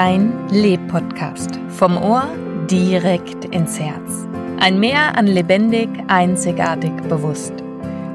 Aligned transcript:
Dein 0.00 0.48
Leb-Podcast. 0.50 1.58
Vom 1.70 2.00
Ohr 2.00 2.28
direkt 2.70 3.46
ins 3.46 3.80
Herz. 3.80 4.28
Ein 4.60 4.78
Meer 4.78 5.18
an 5.18 5.26
lebendig, 5.26 5.88
einzigartig, 6.06 6.92
bewusst. 7.08 7.52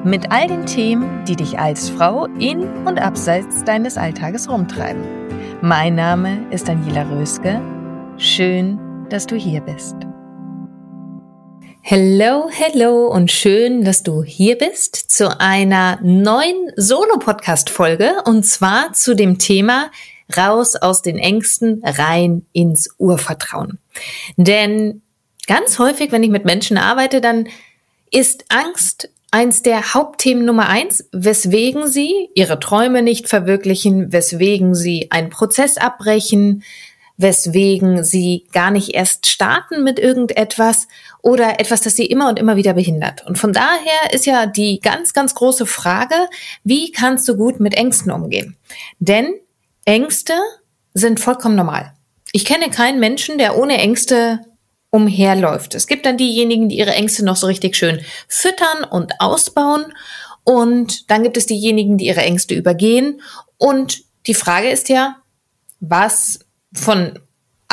Mit 0.06 0.32
all 0.32 0.48
den 0.48 0.66
Themen, 0.66 1.26
die 1.26 1.36
dich 1.36 1.60
als 1.60 1.90
Frau 1.90 2.28
in 2.40 2.64
und 2.86 3.02
abseits 3.02 3.66
deines 3.66 3.98
Alltages 3.98 4.50
rumtreiben. 4.50 5.04
Mein 5.62 5.96
Name 5.96 6.48
ist 6.52 6.70
Daniela 6.70 7.06
Röske. 7.12 7.62
Schön, 8.16 8.80
dass 9.10 9.28
du 9.28 9.36
hier 9.36 9.60
bist. 9.60 9.98
Hello, 11.82 12.48
hello 12.50 13.08
und 13.08 13.30
schön, 13.30 13.84
dass 13.84 14.04
du 14.04 14.24
hier 14.24 14.58
bist 14.58 14.96
zu 14.96 15.38
einer 15.38 16.00
neuen 16.02 16.72
Solo-Podcast-Folge 16.78 18.22
und 18.24 18.46
zwar 18.46 18.94
zu 18.94 19.18
dem 19.18 19.38
Thema 19.38 19.92
raus 20.36 20.76
aus 20.76 21.02
den 21.02 21.18
Ängsten, 21.18 21.82
rein 21.84 22.46
ins 22.54 22.90
Urvertrauen. 22.98 23.80
Denn 24.38 25.02
ganz 25.48 25.80
häufig, 25.80 26.12
wenn 26.12 26.24
ich 26.24 26.30
mit 26.30 26.46
Menschen 26.46 26.78
arbeite, 26.78 27.22
dann 27.22 27.48
ist 28.12 28.46
Angst 28.50 29.10
eins 29.32 29.64
der 29.64 29.96
Hauptthemen 29.96 30.46
Nummer 30.46 30.70
eins, 30.70 31.10
weswegen 31.12 31.88
sie 31.88 32.30
ihre 32.36 32.60
Träume 32.60 33.02
nicht 33.02 33.28
verwirklichen, 33.28 34.14
weswegen 34.14 34.76
sie 34.76 35.10
einen 35.10 35.32
Prozess 35.32 35.78
abbrechen, 35.78 36.64
weswegen 37.18 38.04
sie 38.04 38.46
gar 38.52 38.70
nicht 38.70 38.94
erst 38.94 39.28
starten 39.28 39.84
mit 39.84 40.00
irgendetwas 40.00 40.88
oder 41.22 41.60
etwas, 41.60 41.82
das 41.82 41.96
sie 41.96 42.06
immer 42.06 42.30
und 42.30 42.38
immer 42.38 42.56
wieder 42.56 42.74
behindert. 42.74 43.26
Und 43.26 43.38
von 43.38 43.54
daher 43.54 44.14
ist 44.14 44.26
ja 44.26 44.46
die 44.46 44.80
ganz, 44.80 45.14
ganz 45.14 45.34
große 45.34 45.66
Frage, 45.66 46.16
wie 46.64 46.92
kannst 46.92 47.28
du 47.28 47.36
gut 47.36 47.60
mit 47.60 47.74
Ängsten 47.76 48.12
umgehen? 48.12 48.56
Denn 49.00 49.34
Ängste 49.86 50.34
sind 50.94 51.20
vollkommen 51.20 51.56
normal. 51.56 51.94
Ich 52.32 52.46
kenne 52.46 52.70
keinen 52.70 53.00
Menschen, 53.00 53.38
der 53.38 53.58
ohne 53.58 53.78
Ängste 53.78 54.40
umherläuft. 54.90 55.76
Es 55.76 55.88
gibt 55.88 56.06
dann 56.06 56.18
diejenigen, 56.18 56.70
die 56.70 56.78
ihre 56.78 56.94
Ängste 56.94 57.26
noch 57.26 57.36
so 57.36 57.48
richtig 57.48 57.76
schön 57.76 58.02
füttern 58.28 58.84
und 58.90 59.14
ausbauen. 59.20 59.86
Und 60.44 61.10
dann 61.10 61.24
gibt 61.24 61.38
es 61.38 61.46
diejenigen, 61.46 61.98
die 61.98 62.06
ihre 62.06 62.22
Ängste 62.22 62.54
übergehen. 62.54 63.22
Und 63.58 64.04
die 64.28 64.34
Frage 64.34 64.70
ist 64.70 64.90
ja, 64.90 65.18
was 65.80 66.40
von 66.74 67.20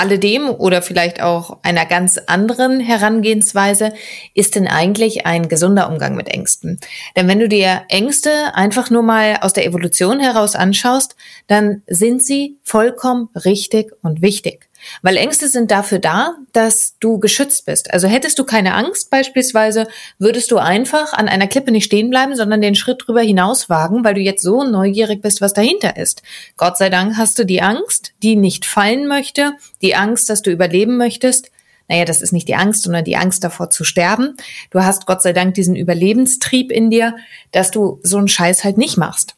alledem 0.01 0.49
oder 0.49 0.81
vielleicht 0.81 1.23
auch 1.23 1.59
einer 1.63 1.85
ganz 1.85 2.19
anderen 2.27 2.81
Herangehensweise 2.81 3.93
ist 4.35 4.55
denn 4.55 4.67
eigentlich 4.67 5.27
ein 5.27 5.49
gesunder 5.49 5.91
Umgang 5.91 6.17
mit 6.17 6.29
Ängsten? 6.29 6.81
Denn 7.17 7.29
wenn 7.29 7.39
du 7.39 7.49
dir 7.49 7.83
Ängste 7.89 8.55
einfach 8.55 8.89
nur 8.91 9.03
mal 9.03 9.39
aus 9.43 9.53
der 9.53 9.67
Evolution 9.67 10.19
heraus 10.19 10.57
anschaust, 10.57 11.17
dann 11.49 11.83
sind 11.87 12.25
sie 12.25 12.59
vollkommen 12.65 13.29
richtig 13.45 13.93
und 14.03 14.23
wichtig. 14.23 14.70
Weil 15.03 15.17
Ängste 15.17 15.49
sind 15.49 15.71
dafür 15.71 15.99
da, 15.99 16.35
dass 16.53 16.97
du 17.01 17.19
geschützt 17.19 17.67
bist. 17.67 17.93
Also 17.93 18.09
hättest 18.09 18.39
du 18.39 18.45
keine 18.45 18.75
Angst 18.75 19.11
beispielsweise, 19.11 19.87
würdest 20.19 20.51
du 20.51 20.59
einfach 20.59 21.13
an 21.13 21.29
einer 21.29 21.47
Klippe 21.47 21.71
nicht 21.71 21.85
stehen 21.85 22.11
bleiben, 22.11 22.37
sondern 22.37 22.61
den 22.61 22.75
Schritt 22.75 23.03
drüber 23.07 23.21
hinaus 23.21 23.69
wagen, 23.69 24.05
weil 24.05 24.15
du 24.15 24.21
jetzt 24.21 24.43
so 24.43 24.65
neugierig 24.65 25.23
bist, 25.23 25.41
was 25.41 25.53
dahinter 25.53 25.97
ist. 25.97 26.23
Gott 26.57 26.79
sei 26.79 26.91
Dank 26.91 27.17
hast 27.17 27.39
du 27.39 27.45
die 27.45 27.63
Angst, 27.63 28.13
die 28.23 28.37
nicht 28.37 28.67
fallen 28.67 29.07
möchte, 29.07 29.53
die 29.83 29.95
Angst, 29.95 30.31
dass 30.31 30.43
du 30.43 30.51
überleben 30.51 30.97
möchtest. 30.97 31.51
Naja, 31.89 32.05
das 32.05 32.23
ist 32.23 32.33
nicht 32.33 32.47
die 32.47 32.55
Angst, 32.55 32.85
sondern 32.85 33.05
die 33.05 33.17
Angst 33.17 33.43
davor 33.43 33.71
zu 33.71 33.83
sterben. 33.83 34.37
Du 34.71 34.81
hast 34.81 35.07
Gott 35.07 35.23
sei 35.23 35.33
Dank 35.33 35.55
diesen 35.55 35.75
Überlebenstrieb 35.75 36.71
in 36.71 36.89
dir, 36.89 37.17
dass 37.51 37.73
du 37.73 37.99
so 38.05 38.17
einen 38.17 38.29
Scheiß 38.29 38.63
halt 38.63 38.79
nicht 38.79 38.97
machst. 38.97 39.35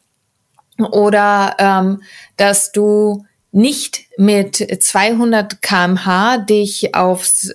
Oder 0.77 1.55
ähm, 1.57 2.03
dass 2.37 2.71
du 2.71 3.25
nicht 3.53 4.05
mit 4.17 4.55
200 4.57 5.61
kmh 5.61 6.37
dich 6.39 6.95
aufs 6.95 7.53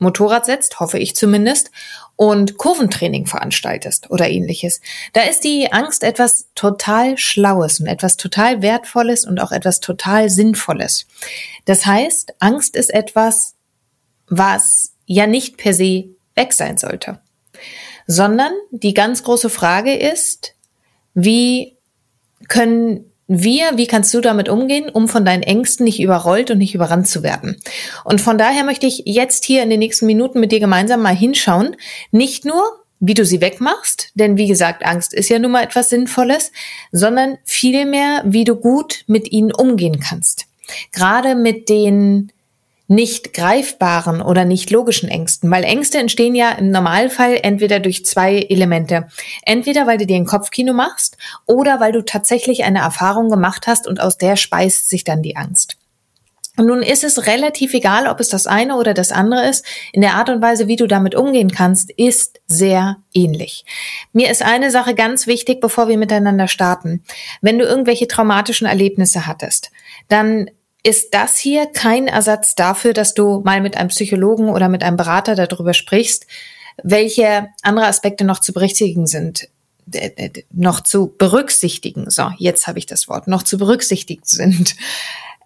Motorrad 0.00 0.46
setzt, 0.46 0.80
hoffe 0.80 0.98
ich 0.98 1.16
zumindest, 1.16 1.70
und 2.16 2.58
Kurventraining 2.58 3.26
veranstaltest 3.26 4.10
oder 4.10 4.28
ähnliches. 4.28 4.80
Da 5.12 5.22
ist 5.22 5.44
die 5.44 5.72
Angst 5.72 6.02
etwas 6.02 6.48
total 6.56 7.16
Schlaues 7.16 7.78
und 7.78 7.86
etwas 7.86 8.16
total 8.16 8.62
Wertvolles 8.62 9.24
und 9.24 9.40
auch 9.40 9.52
etwas 9.52 9.78
total 9.80 10.28
Sinnvolles. 10.28 11.06
Das 11.64 11.86
heißt, 11.86 12.34
Angst 12.40 12.74
ist 12.74 12.92
etwas, 12.92 13.54
was 14.28 14.94
ja 15.06 15.26
nicht 15.26 15.56
per 15.56 15.74
se 15.74 16.06
weg 16.34 16.52
sein 16.52 16.78
sollte, 16.78 17.20
sondern 18.06 18.52
die 18.72 18.94
ganz 18.94 19.22
große 19.22 19.50
Frage 19.50 19.94
ist, 19.94 20.54
wie 21.14 21.76
können 22.48 23.07
wir, 23.28 23.76
wie 23.76 23.86
kannst 23.86 24.12
du 24.14 24.20
damit 24.22 24.48
umgehen, 24.48 24.88
um 24.88 25.06
von 25.06 25.24
deinen 25.24 25.42
Ängsten 25.42 25.84
nicht 25.84 26.00
überrollt 26.00 26.50
und 26.50 26.58
nicht 26.58 26.74
überrannt 26.74 27.06
zu 27.06 27.22
werden? 27.22 27.60
Und 28.04 28.20
von 28.20 28.38
daher 28.38 28.64
möchte 28.64 28.86
ich 28.86 29.02
jetzt 29.04 29.44
hier 29.44 29.62
in 29.62 29.70
den 29.70 29.78
nächsten 29.78 30.06
Minuten 30.06 30.40
mit 30.40 30.50
dir 30.50 30.60
gemeinsam 30.60 31.02
mal 31.02 31.14
hinschauen, 31.14 31.76
nicht 32.10 32.46
nur, 32.46 32.62
wie 33.00 33.14
du 33.14 33.24
sie 33.24 33.40
wegmachst, 33.40 34.10
denn 34.14 34.38
wie 34.38 34.48
gesagt, 34.48 34.84
Angst 34.84 35.12
ist 35.12 35.28
ja 35.28 35.38
nun 35.38 35.52
mal 35.52 35.62
etwas 35.62 35.90
Sinnvolles, 35.90 36.52
sondern 36.90 37.38
vielmehr, 37.44 38.22
wie 38.24 38.44
du 38.44 38.56
gut 38.56 39.04
mit 39.06 39.30
ihnen 39.30 39.52
umgehen 39.52 40.00
kannst. 40.00 40.46
Gerade 40.90 41.34
mit 41.34 41.68
den 41.68 42.32
nicht 42.88 43.34
greifbaren 43.34 44.22
oder 44.22 44.46
nicht 44.46 44.70
logischen 44.70 45.10
Ängsten, 45.10 45.50
weil 45.50 45.62
Ängste 45.62 45.98
entstehen 45.98 46.34
ja 46.34 46.52
im 46.52 46.70
Normalfall 46.70 47.38
entweder 47.42 47.80
durch 47.80 48.04
zwei 48.04 48.38
Elemente. 48.38 49.08
Entweder 49.44 49.86
weil 49.86 49.98
du 49.98 50.06
dir 50.06 50.16
ein 50.16 50.24
Kopfkino 50.24 50.72
machst 50.72 51.18
oder 51.46 51.80
weil 51.80 51.92
du 51.92 52.02
tatsächlich 52.02 52.64
eine 52.64 52.80
Erfahrung 52.80 53.28
gemacht 53.28 53.66
hast 53.66 53.86
und 53.86 54.00
aus 54.00 54.16
der 54.16 54.36
speist 54.36 54.88
sich 54.88 55.04
dann 55.04 55.22
die 55.22 55.36
Angst. 55.36 55.76
Und 56.56 56.66
nun 56.66 56.82
ist 56.82 57.04
es 57.04 57.28
relativ 57.28 57.72
egal, 57.72 58.08
ob 58.08 58.18
es 58.18 58.30
das 58.30 58.48
eine 58.48 58.76
oder 58.76 58.92
das 58.92 59.12
andere 59.12 59.48
ist. 59.48 59.64
In 59.92 60.00
der 60.00 60.14
Art 60.14 60.28
und 60.28 60.42
Weise, 60.42 60.66
wie 60.66 60.74
du 60.74 60.88
damit 60.88 61.14
umgehen 61.14 61.52
kannst, 61.52 61.92
ist 61.92 62.40
sehr 62.48 62.96
ähnlich. 63.14 63.64
Mir 64.12 64.28
ist 64.28 64.42
eine 64.42 64.72
Sache 64.72 64.96
ganz 64.96 65.28
wichtig, 65.28 65.60
bevor 65.60 65.86
wir 65.86 65.96
miteinander 65.96 66.48
starten. 66.48 67.04
Wenn 67.42 67.60
du 67.60 67.64
irgendwelche 67.64 68.08
traumatischen 68.08 68.66
Erlebnisse 68.66 69.26
hattest, 69.26 69.70
dann 70.08 70.50
ist 70.82 71.12
das 71.12 71.36
hier 71.36 71.66
kein 71.66 72.06
Ersatz 72.06 72.54
dafür, 72.54 72.92
dass 72.92 73.14
du 73.14 73.40
mal 73.44 73.60
mit 73.60 73.76
einem 73.76 73.88
Psychologen 73.88 74.48
oder 74.48 74.68
mit 74.68 74.82
einem 74.82 74.96
Berater 74.96 75.34
darüber 75.34 75.74
sprichst, 75.74 76.26
welche 76.82 77.48
andere 77.62 77.86
Aspekte 77.86 78.24
noch 78.24 78.38
zu 78.40 78.52
berücksichtigen 78.52 79.06
sind, 79.06 79.48
noch 80.52 80.80
zu 80.80 81.14
berücksichtigen. 81.18 82.10
So, 82.10 82.30
jetzt 82.38 82.66
habe 82.66 82.78
ich 82.78 82.86
das 82.86 83.08
Wort, 83.08 83.26
noch 83.26 83.42
zu 83.42 83.58
berücksichtigen 83.58 84.24
sind. 84.24 84.76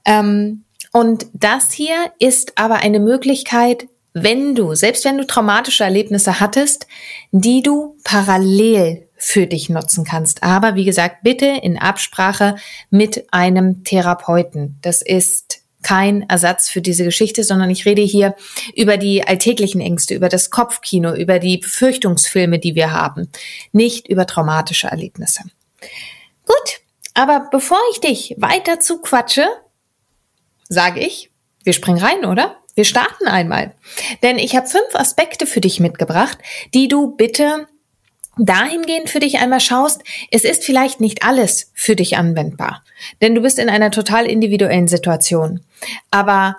Ähm, 0.05 0.65
und 0.93 1.27
das 1.33 1.73
hier 1.73 2.13
ist 2.19 2.59
aber 2.59 2.77
eine 2.77 3.01
Möglichkeit, 3.01 3.87
wenn 4.13 4.55
du, 4.55 4.75
selbst 4.75 5.05
wenn 5.05 5.17
du 5.17 5.27
traumatische 5.27 5.85
Erlebnisse 5.85 6.39
hattest, 6.39 6.87
die 7.31 7.63
du 7.63 7.97
parallel 8.05 9.09
für 9.25 9.47
dich 9.47 9.69
nutzen 9.69 10.05
kannst. 10.05 10.43
Aber 10.43 10.75
wie 10.75 10.85
gesagt, 10.85 11.23
bitte 11.23 11.47
in 11.47 11.79
Absprache 11.79 12.57
mit 12.91 13.33
einem 13.33 13.85
Therapeuten. 13.85 14.79
Das 14.83 15.01
ist 15.01 15.63
kein 15.85 16.29
Ersatz 16.29 16.69
für 16.69 16.83
diese 16.83 17.05
Geschichte, 17.05 17.45
sondern 17.45 17.71
ich 17.71 17.85
rede 17.87 18.03
hier 18.03 18.35
über 18.75 18.97
die 18.97 19.25
alltäglichen 19.25 19.81
Ängste, 19.81 20.17
über 20.17 20.29
das 20.29 20.51
Kopfkino, 20.51 21.15
über 21.15 21.39
die 21.39 21.59
Befürchtungsfilme, 21.59 22.59
die 22.59 22.75
wir 22.75 22.91
haben, 22.91 23.29
nicht 23.71 24.09
über 24.09 24.27
traumatische 24.27 24.89
Erlebnisse. 24.89 25.45
Gut, 26.45 26.81
aber 27.15 27.49
bevor 27.53 27.79
ich 27.93 28.01
dich 28.01 28.35
weiter 28.39 28.81
zuquatsche, 28.81 29.47
sage 30.69 30.99
ich, 30.99 31.31
wir 31.63 31.75
springen 31.75 32.03
rein, 32.03 32.25
oder? 32.25 32.57
Wir 32.75 32.85
starten 32.85 33.29
einmal. 33.29 33.77
Denn 34.25 34.37
ich 34.39 34.57
habe 34.57 34.67
fünf 34.67 34.95
Aspekte 34.95 35.47
für 35.47 35.61
dich 35.61 35.79
mitgebracht, 35.79 36.39
die 36.75 36.89
du 36.89 37.15
bitte 37.15 37.69
dahingehend 38.39 39.11
für 39.11 39.21
dich 39.21 39.39
einmal 39.39 39.61
schaust, 39.61 40.03
es 40.31 40.45
ist 40.45 40.65
vielleicht 40.65 41.01
nicht 41.01 41.25
alles 41.25 41.71
für 41.75 41.97
dich 41.97 42.17
anwendbar. 42.17 42.83
Denn 43.21 43.35
du 43.35 43.43
bist 43.43 43.59
in 43.59 43.69
einer 43.69 43.91
total 43.91 44.27
individuellen 44.27 44.89
Situation. 44.89 45.61
Aber 46.11 46.57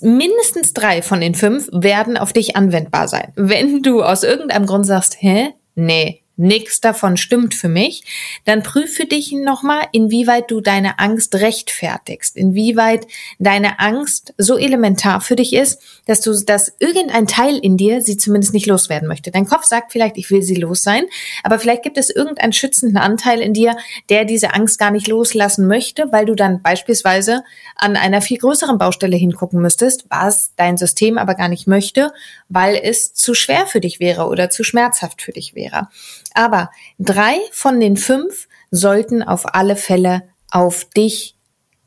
mindestens 0.00 0.72
drei 0.72 1.02
von 1.02 1.20
den 1.20 1.34
fünf 1.34 1.68
werden 1.72 2.16
auf 2.16 2.32
dich 2.32 2.56
anwendbar 2.56 3.08
sein. 3.08 3.32
Wenn 3.36 3.82
du 3.82 4.02
aus 4.02 4.22
irgendeinem 4.22 4.66
Grund 4.66 4.86
sagst, 4.86 5.16
hä? 5.20 5.50
Nee, 5.74 6.22
nichts 6.40 6.80
davon 6.80 7.16
stimmt 7.16 7.54
für 7.54 7.68
mich, 7.68 8.02
dann 8.44 8.62
prüfe 8.62 9.04
dich 9.04 9.32
nochmal, 9.32 9.86
inwieweit 9.92 10.50
du 10.50 10.60
deine 10.60 10.98
Angst 10.98 11.34
rechtfertigst, 11.34 12.36
inwieweit 12.36 13.06
deine 13.38 13.78
Angst 13.78 14.34
so 14.38 14.56
elementar 14.56 15.20
für 15.20 15.36
dich 15.36 15.52
ist, 15.52 15.80
dass 16.06 16.20
du, 16.22 16.32
dass 16.44 16.72
irgendein 16.78 17.26
Teil 17.26 17.58
in 17.58 17.76
dir 17.76 18.00
sie 18.00 18.16
zumindest 18.16 18.54
nicht 18.54 18.66
loswerden 18.66 19.06
möchte. 19.06 19.30
Dein 19.30 19.46
Kopf 19.46 19.64
sagt 19.64 19.92
vielleicht, 19.92 20.16
ich 20.16 20.30
will 20.30 20.42
sie 20.42 20.54
los 20.54 20.82
sein, 20.82 21.04
aber 21.42 21.58
vielleicht 21.58 21.82
gibt 21.82 21.98
es 21.98 22.10
irgendeinen 22.10 22.52
schützenden 22.52 22.96
Anteil 22.96 23.40
in 23.40 23.52
dir, 23.52 23.76
der 24.08 24.24
diese 24.24 24.54
Angst 24.54 24.78
gar 24.78 24.90
nicht 24.90 25.08
loslassen 25.08 25.66
möchte, 25.66 26.10
weil 26.10 26.24
du 26.24 26.34
dann 26.34 26.62
beispielsweise 26.62 27.42
an 27.76 27.96
einer 27.96 28.22
viel 28.22 28.38
größeren 28.38 28.78
Baustelle 28.78 29.16
hingucken 29.16 29.60
müsstest, 29.60 30.06
was 30.08 30.52
dein 30.56 30.78
System 30.78 31.18
aber 31.18 31.34
gar 31.34 31.48
nicht 31.48 31.66
möchte, 31.66 32.12
weil 32.48 32.80
es 32.82 33.12
zu 33.12 33.34
schwer 33.34 33.66
für 33.66 33.80
dich 33.80 34.00
wäre 34.00 34.26
oder 34.26 34.48
zu 34.48 34.64
schmerzhaft 34.64 35.20
für 35.20 35.32
dich 35.32 35.54
wäre. 35.54 35.88
Aber 36.34 36.70
drei 36.98 37.36
von 37.52 37.80
den 37.80 37.96
fünf 37.96 38.48
sollten 38.70 39.22
auf 39.22 39.54
alle 39.54 39.76
Fälle 39.76 40.22
auf 40.50 40.84
dich 40.84 41.36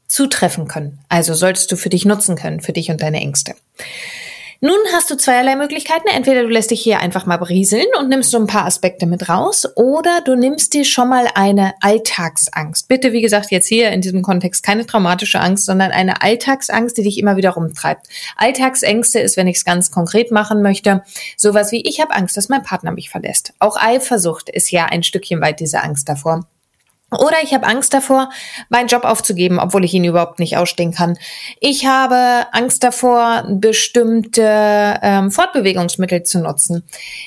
zutreffen 0.07 0.67
können. 0.67 0.99
Also 1.09 1.33
solltest 1.33 1.71
du 1.71 1.75
für 1.75 1.89
dich 1.89 2.05
nutzen 2.05 2.35
können, 2.35 2.61
für 2.61 2.73
dich 2.73 2.91
und 2.91 3.01
deine 3.01 3.19
Ängste. 3.19 3.55
Nun 4.65 4.77
hast 4.93 5.11
du 5.11 5.17
zweierlei 5.17 5.57
Möglichkeiten. 5.57 6.07
Entweder 6.07 6.43
du 6.43 6.47
lässt 6.47 6.71
dich 6.71 6.81
hier 6.81 7.01
einfach 7.01 7.25
mal 7.25 7.35
berieseln 7.35 7.85
und 7.99 8.07
nimmst 8.07 8.31
so 8.31 8.37
ein 8.37 8.47
paar 8.47 8.63
Aspekte 8.63 9.05
mit 9.05 9.27
raus 9.27 9.67
oder 9.75 10.21
du 10.23 10.37
nimmst 10.37 10.73
dir 10.73 10.85
schon 10.85 11.09
mal 11.09 11.27
eine 11.35 11.73
Alltagsangst. 11.81 12.87
Bitte, 12.87 13.11
wie 13.11 13.21
gesagt, 13.21 13.51
jetzt 13.51 13.67
hier 13.67 13.91
in 13.91 13.99
diesem 13.99 14.21
Kontext 14.21 14.63
keine 14.63 14.85
traumatische 14.85 15.41
Angst, 15.41 15.65
sondern 15.65 15.91
eine 15.91 16.21
Alltagsangst, 16.21 16.97
die 16.97 17.03
dich 17.03 17.17
immer 17.17 17.35
wieder 17.35 17.49
rumtreibt. 17.49 18.07
Alltagsängste 18.37 19.19
ist, 19.19 19.35
wenn 19.35 19.47
ich 19.47 19.57
es 19.57 19.65
ganz 19.65 19.91
konkret 19.91 20.31
machen 20.31 20.61
möchte, 20.61 21.03
sowas 21.35 21.73
wie 21.73 21.81
ich 21.81 21.99
habe 21.99 22.15
Angst, 22.15 22.37
dass 22.37 22.47
mein 22.47 22.63
Partner 22.63 22.93
mich 22.93 23.09
verlässt. 23.09 23.51
Auch 23.59 23.75
Eifersucht 23.75 24.49
ist 24.49 24.71
ja 24.71 24.85
ein 24.85 25.03
Stückchen 25.03 25.41
weit 25.41 25.59
diese 25.59 25.83
Angst 25.83 26.07
davor. 26.07 26.47
Oder 27.15 27.37
ich 27.43 27.53
habe 27.53 27.65
Angst 27.65 27.93
davor, 27.93 28.29
meinen 28.69 28.87
Job 28.87 29.03
aufzugeben, 29.03 29.59
obwohl 29.59 29.85
ich 29.85 29.93
ihn 29.93 30.03
überhaupt 30.03 30.39
nicht 30.39 30.57
ausstehen 30.57 30.93
kann. 30.93 31.17
Ich 31.59 31.85
habe 31.85 32.47
Angst 32.51 32.83
davor, 32.83 33.45
bestimmte 33.47 34.99
ähm, 35.01 35.31
Fortbewegungsmittel 35.31 36.23
zu 36.23 36.39
nutzen. 36.39 36.83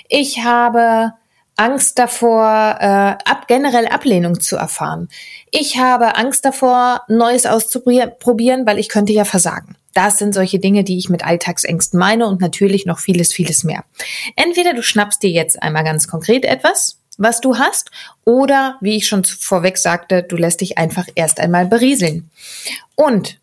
Ich 0.08 0.44
habe 0.44 1.12
Angst 1.56 1.98
davor, 1.98 2.76
äh, 2.80 2.84
ab, 2.84 3.46
generell 3.48 3.86
Ablehnung 3.86 4.40
zu 4.40 4.56
erfahren. 4.56 5.08
Ich 5.50 5.78
habe 5.78 6.16
Angst 6.16 6.44
davor, 6.44 7.02
Neues 7.08 7.46
auszuprobieren, 7.46 8.66
weil 8.66 8.78
ich 8.78 8.90
könnte 8.90 9.14
ja 9.14 9.24
versagen. 9.24 9.76
Das 9.94 10.18
sind 10.18 10.34
solche 10.34 10.58
Dinge, 10.58 10.84
die 10.84 10.98
ich 10.98 11.08
mit 11.08 11.24
Alltagsängsten 11.24 11.98
meine 11.98 12.26
und 12.26 12.42
natürlich 12.42 12.84
noch 12.84 12.98
vieles, 12.98 13.32
vieles 13.32 13.64
mehr. 13.64 13.84
Entweder 14.36 14.74
du 14.74 14.82
schnappst 14.82 15.22
dir 15.22 15.30
jetzt 15.30 15.62
einmal 15.62 15.84
ganz 15.84 16.06
konkret 16.06 16.44
etwas, 16.44 16.98
was 17.18 17.40
du 17.40 17.58
hast, 17.58 17.90
oder 18.24 18.76
wie 18.80 18.96
ich 18.96 19.06
schon 19.06 19.24
vorweg 19.24 19.78
sagte, 19.78 20.22
du 20.22 20.36
lässt 20.36 20.60
dich 20.60 20.78
einfach 20.78 21.06
erst 21.14 21.40
einmal 21.40 21.66
berieseln. 21.66 22.30
Und 22.94 23.38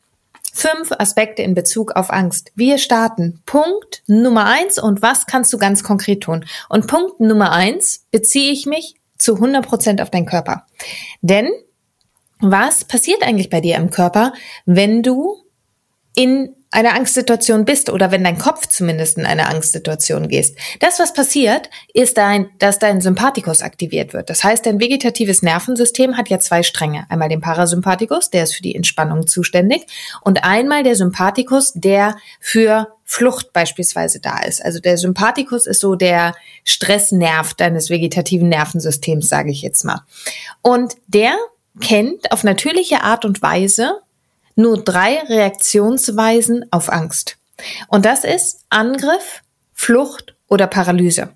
fünf 0.54 0.92
Aspekte 0.92 1.42
in 1.42 1.56
Bezug 1.56 1.92
auf 1.96 2.12
Angst. 2.12 2.52
Wir 2.56 2.78
starten. 2.78 3.42
Punkt 3.46 4.04
Nummer 4.08 4.46
eins 4.46 4.78
und 4.78 5.02
was 5.02 5.26
kannst 5.26 5.52
du 5.52 5.58
ganz 5.58 5.84
konkret 5.84 6.22
tun? 6.22 6.46
Und 6.70 6.88
Punkt 6.88 7.20
Nummer 7.20 7.52
eins 7.52 8.06
beziehe 8.12 8.52
ich 8.52 8.66
mich 8.66 8.96
zu 9.18 9.36
100 9.36 9.66
Prozent 9.66 10.02
auf 10.02 10.12
deinen 10.12 10.28
Körper. 10.28 10.66
Denn 11.22 11.50
was 12.40 12.86
passiert 12.86 13.24
eigentlich 13.24 13.50
bei 13.50 13.62
dir 13.62 13.78
im 13.78 13.90
Körper, 13.90 14.34
wenn 14.66 15.02
du 15.02 15.38
in 16.16 16.56
einer 16.74 16.96
Angstsituation 16.96 17.66
bist 17.66 17.90
oder 17.90 18.12
wenn 18.12 18.24
dein 18.24 18.38
Kopf 18.38 18.68
zumindest 18.68 19.18
in 19.18 19.26
eine 19.26 19.48
Angstsituation 19.48 20.28
gehst. 20.28 20.58
Das, 20.80 21.00
was 21.00 21.14
passiert, 21.14 21.70
ist 21.94 22.18
dein, 22.18 22.50
dass 22.60 22.80
dein 22.80 23.00
Sympathikus 23.00 23.62
aktiviert 23.62 24.14
wird. 24.14 24.30
Das 24.30 24.44
heißt, 24.44 24.66
dein 24.66 24.80
vegetatives 24.80 25.44
Nervensystem 25.44 26.18
hat 26.18 26.30
ja 26.30 26.40
zwei 26.40 26.64
Stränge. 26.64 27.06
Einmal 27.10 27.30
den 27.30 27.42
Parasympathikus, 27.42 28.32
der 28.32 28.44
ist 28.44 28.56
für 28.56 28.64
die 28.64 28.76
Entspannung 28.76 29.28
zuständig 29.28 29.86
und 30.22 30.44
einmal 30.44 30.84
der 30.84 30.96
Sympathikus, 30.96 31.74
der 31.76 32.18
für 32.40 32.88
Flucht 33.04 33.54
beispielsweise 33.54 34.20
da 34.20 34.40
ist. 34.40 34.64
Also 34.64 34.80
der 34.80 34.98
Sympathikus 34.98 35.68
ist 35.68 35.82
so 35.82 35.96
der 35.96 36.34
Stressnerv 36.64 37.54
deines 37.54 37.90
vegetativen 37.90 38.50
Nervensystems, 38.50 39.30
sage 39.30 39.52
ich 39.52 39.62
jetzt 39.62 39.84
mal. 39.84 40.02
Und 40.62 40.96
der 41.08 41.36
kennt 41.80 42.32
auf 42.32 42.44
natürliche 42.44 43.04
Art 43.04 43.26
und 43.26 43.42
Weise 43.42 44.00
nur 44.56 44.84
drei 44.84 45.20
Reaktionsweisen 45.20 46.66
auf 46.72 46.92
Angst. 46.92 47.38
Und 47.88 48.06
das 48.06 48.24
ist 48.24 48.62
Angriff, 48.70 49.42
Flucht 49.74 50.36
oder 50.48 50.68
Paralyse. 50.68 51.30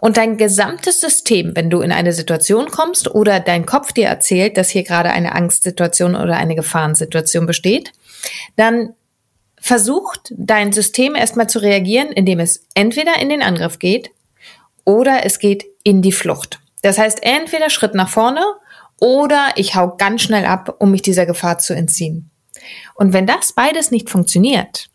Und 0.00 0.16
dein 0.16 0.36
gesamtes 0.36 1.00
System, 1.00 1.54
wenn 1.54 1.70
du 1.70 1.80
in 1.80 1.92
eine 1.92 2.12
Situation 2.12 2.70
kommst 2.70 3.14
oder 3.14 3.40
dein 3.40 3.66
Kopf 3.66 3.92
dir 3.92 4.08
erzählt, 4.08 4.56
dass 4.56 4.70
hier 4.70 4.82
gerade 4.82 5.10
eine 5.10 5.32
Angstsituation 5.32 6.16
oder 6.16 6.36
eine 6.36 6.56
Gefahrensituation 6.56 7.46
besteht, 7.46 7.92
dann 8.56 8.94
versucht 9.60 10.34
dein 10.36 10.72
System 10.72 11.14
erstmal 11.14 11.48
zu 11.48 11.60
reagieren, 11.60 12.08
indem 12.08 12.40
es 12.40 12.66
entweder 12.74 13.18
in 13.20 13.28
den 13.28 13.42
Angriff 13.42 13.78
geht 13.78 14.10
oder 14.84 15.24
es 15.24 15.38
geht 15.38 15.64
in 15.84 16.02
die 16.02 16.12
Flucht. 16.12 16.60
Das 16.82 16.98
heißt, 16.98 17.22
entweder 17.22 17.70
Schritt 17.70 17.94
nach 17.94 18.10
vorne 18.10 18.44
oder 19.00 19.48
ich 19.56 19.74
hau 19.74 19.96
ganz 19.96 20.22
schnell 20.22 20.44
ab, 20.44 20.76
um 20.78 20.90
mich 20.90 21.02
dieser 21.02 21.26
Gefahr 21.26 21.58
zu 21.58 21.74
entziehen. 21.74 22.30
Und 22.94 23.12
wenn 23.12 23.26
das 23.26 23.52
beides 23.52 23.90
nicht 23.90 24.10
funktioniert, 24.10 24.86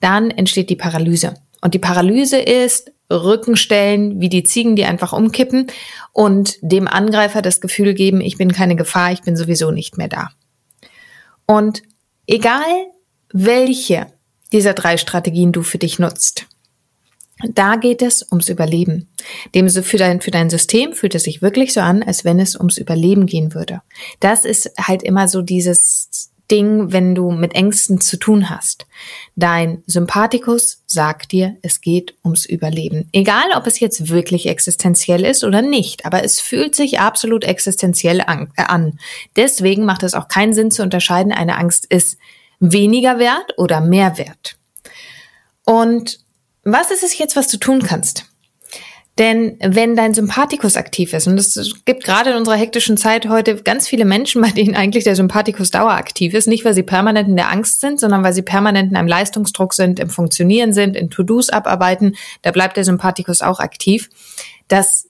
dann 0.00 0.30
entsteht 0.30 0.70
die 0.70 0.76
Paralyse. 0.76 1.34
Und 1.60 1.74
die 1.74 1.78
Paralyse 1.78 2.38
ist 2.38 2.92
Rückenstellen 3.10 4.20
wie 4.20 4.28
die 4.28 4.42
Ziegen, 4.42 4.74
die 4.74 4.84
einfach 4.84 5.12
umkippen 5.12 5.66
und 6.12 6.56
dem 6.62 6.88
Angreifer 6.88 7.42
das 7.42 7.60
Gefühl 7.60 7.94
geben, 7.94 8.20
ich 8.20 8.38
bin 8.38 8.52
keine 8.52 8.76
Gefahr, 8.76 9.12
ich 9.12 9.22
bin 9.22 9.36
sowieso 9.36 9.70
nicht 9.70 9.98
mehr 9.98 10.08
da. 10.08 10.30
Und 11.46 11.82
egal 12.26 12.64
welche 13.32 14.06
dieser 14.52 14.74
drei 14.74 14.96
Strategien 14.96 15.52
du 15.52 15.62
für 15.62 15.78
dich 15.78 15.98
nutzt, 15.98 16.46
da 17.48 17.76
geht 17.76 18.02
es 18.02 18.26
ums 18.30 18.48
Überleben. 18.48 19.08
Dem 19.54 19.68
für 19.68 19.96
dein, 19.96 20.20
für 20.20 20.30
dein 20.30 20.50
System 20.50 20.92
fühlt 20.92 21.14
es 21.14 21.24
sich 21.24 21.42
wirklich 21.42 21.72
so 21.72 21.80
an, 21.80 22.02
als 22.02 22.24
wenn 22.24 22.40
es 22.40 22.56
ums 22.56 22.78
Überleben 22.78 23.26
gehen 23.26 23.54
würde. 23.54 23.82
Das 24.20 24.44
ist 24.44 24.70
halt 24.78 25.02
immer 25.02 25.28
so 25.28 25.42
dieses 25.42 26.32
Ding, 26.50 26.92
wenn 26.92 27.14
du 27.14 27.30
mit 27.30 27.54
Ängsten 27.54 28.00
zu 28.00 28.18
tun 28.18 28.50
hast. 28.50 28.86
Dein 29.36 29.82
Sympathikus 29.86 30.82
sagt 30.86 31.32
dir, 31.32 31.56
es 31.62 31.80
geht 31.80 32.14
ums 32.22 32.44
Überleben. 32.44 33.08
Egal, 33.12 33.44
ob 33.56 33.66
es 33.66 33.80
jetzt 33.80 34.10
wirklich 34.10 34.46
existenziell 34.46 35.24
ist 35.24 35.44
oder 35.44 35.62
nicht, 35.62 36.04
aber 36.04 36.22
es 36.24 36.40
fühlt 36.40 36.74
sich 36.74 37.00
absolut 37.00 37.44
existenziell 37.44 38.20
an. 38.20 38.52
Äh, 38.56 38.92
Deswegen 39.36 39.84
macht 39.86 40.02
es 40.02 40.12
auch 40.12 40.28
keinen 40.28 40.52
Sinn 40.52 40.70
zu 40.70 40.82
unterscheiden, 40.82 41.32
eine 41.32 41.56
Angst 41.56 41.86
ist 41.88 42.18
weniger 42.60 43.18
wert 43.18 43.54
oder 43.56 43.80
mehr 43.80 44.18
wert. 44.18 44.56
Und 45.64 46.18
was 46.64 46.90
ist 46.90 47.02
es 47.02 47.18
jetzt, 47.18 47.36
was 47.36 47.48
du 47.48 47.56
tun 47.58 47.82
kannst? 47.82 48.26
Denn 49.18 49.58
wenn 49.60 49.94
dein 49.94 50.14
Sympathikus 50.14 50.76
aktiv 50.76 51.12
ist, 51.12 51.26
und 51.26 51.38
es 51.38 51.84
gibt 51.84 52.04
gerade 52.04 52.30
in 52.30 52.36
unserer 52.36 52.56
hektischen 52.56 52.96
Zeit 52.96 53.28
heute 53.28 53.56
ganz 53.56 53.86
viele 53.86 54.06
Menschen, 54.06 54.40
bei 54.40 54.50
denen 54.50 54.74
eigentlich 54.74 55.04
der 55.04 55.16
Sympathikus 55.16 55.70
daueraktiv 55.70 56.32
ist, 56.32 56.48
nicht 56.48 56.64
weil 56.64 56.72
sie 56.72 56.82
permanent 56.82 57.28
in 57.28 57.36
der 57.36 57.50
Angst 57.50 57.80
sind, 57.80 58.00
sondern 58.00 58.24
weil 58.24 58.32
sie 58.32 58.42
permanent 58.42 58.90
in 58.90 58.96
einem 58.96 59.08
Leistungsdruck 59.08 59.74
sind, 59.74 60.00
im 60.00 60.08
Funktionieren 60.08 60.72
sind, 60.72 60.96
in 60.96 61.10
To-Dos 61.10 61.50
abarbeiten, 61.50 62.16
da 62.40 62.52
bleibt 62.52 62.78
der 62.78 62.84
Sympathikus 62.84 63.42
auch 63.42 63.60
aktiv. 63.60 64.08
Das 64.68 65.08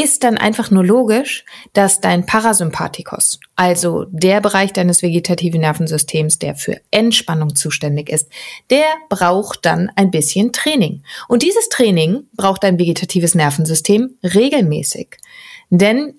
ist 0.00 0.24
dann 0.24 0.38
einfach 0.38 0.70
nur 0.70 0.84
logisch, 0.84 1.44
dass 1.74 2.00
dein 2.00 2.24
Parasympathikus, 2.24 3.38
also 3.54 4.06
der 4.08 4.40
Bereich 4.40 4.72
deines 4.72 5.02
vegetativen 5.02 5.60
Nervensystems, 5.60 6.38
der 6.38 6.56
für 6.56 6.80
Entspannung 6.90 7.54
zuständig 7.54 8.08
ist, 8.08 8.30
der 8.70 8.86
braucht 9.10 9.66
dann 9.66 9.90
ein 9.96 10.10
bisschen 10.10 10.52
Training. 10.52 11.02
Und 11.28 11.42
dieses 11.42 11.68
Training 11.68 12.24
braucht 12.34 12.64
dein 12.64 12.78
vegetatives 12.78 13.34
Nervensystem 13.34 14.16
regelmäßig. 14.22 15.18
Denn 15.68 16.14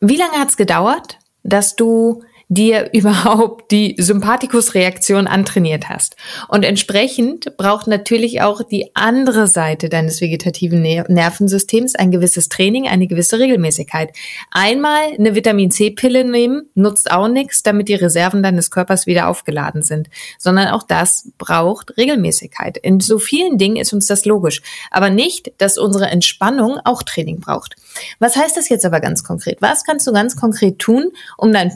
wie 0.00 0.16
lange 0.16 0.38
hat 0.38 0.48
es 0.48 0.56
gedauert, 0.56 1.18
dass 1.44 1.76
du 1.76 2.24
dir 2.48 2.90
überhaupt 2.92 3.70
die 3.70 3.96
Sympathikusreaktion 3.98 5.26
antrainiert 5.26 5.88
hast. 5.88 6.16
Und 6.48 6.64
entsprechend 6.64 7.56
braucht 7.56 7.86
natürlich 7.86 8.42
auch 8.42 8.62
die 8.62 8.90
andere 8.94 9.46
Seite 9.46 9.88
deines 9.88 10.20
vegetativen 10.20 10.82
Nervensystems 10.82 11.94
ein 11.94 12.10
gewisses 12.10 12.48
Training, 12.48 12.88
eine 12.88 13.06
gewisse 13.06 13.38
Regelmäßigkeit. 13.38 14.10
Einmal 14.50 15.12
eine 15.18 15.34
Vitamin 15.34 15.70
C-Pille 15.70 16.24
nehmen, 16.24 16.68
nutzt 16.74 17.10
auch 17.10 17.28
nichts, 17.28 17.62
damit 17.62 17.88
die 17.88 17.94
Reserven 17.94 18.42
deines 18.42 18.70
Körpers 18.70 19.06
wieder 19.06 19.28
aufgeladen 19.28 19.82
sind, 19.82 20.08
sondern 20.38 20.68
auch 20.68 20.82
das 20.82 21.30
braucht 21.38 21.96
Regelmäßigkeit. 21.96 22.76
In 22.78 23.00
so 23.00 23.18
vielen 23.18 23.58
Dingen 23.58 23.76
ist 23.76 23.92
uns 23.92 24.06
das 24.06 24.24
logisch, 24.24 24.62
aber 24.90 25.10
nicht, 25.10 25.52
dass 25.58 25.78
unsere 25.78 26.06
Entspannung 26.06 26.78
auch 26.84 27.02
Training 27.02 27.40
braucht. 27.40 27.76
Was 28.18 28.36
heißt 28.36 28.56
das 28.56 28.68
jetzt 28.68 28.84
aber 28.84 29.00
ganz 29.00 29.24
konkret? 29.24 29.62
Was 29.62 29.84
kannst 29.84 30.06
du 30.06 30.12
ganz 30.12 30.36
konkret 30.36 30.78
tun, 30.78 31.10
um 31.36 31.52
dein 31.52 31.72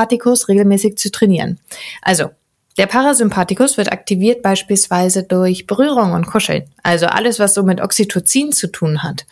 Parasympathikus 0.00 0.48
regelmäßig 0.48 0.96
zu 0.96 1.10
trainieren? 1.10 1.58
Also, 2.02 2.30
der 2.78 2.86
Parasympathikus 2.86 3.76
wird 3.76 3.92
aktiviert 3.92 4.42
beispielsweise 4.42 5.24
durch 5.24 5.66
Berührung 5.66 6.12
und 6.12 6.26
Kuscheln, 6.26 6.64
also 6.82 7.06
alles, 7.06 7.38
was 7.38 7.54
so 7.54 7.62
mit 7.62 7.80
Oxytocin 7.80 8.52
zu 8.52 8.68
tun 8.68 9.02
hat. 9.02 9.26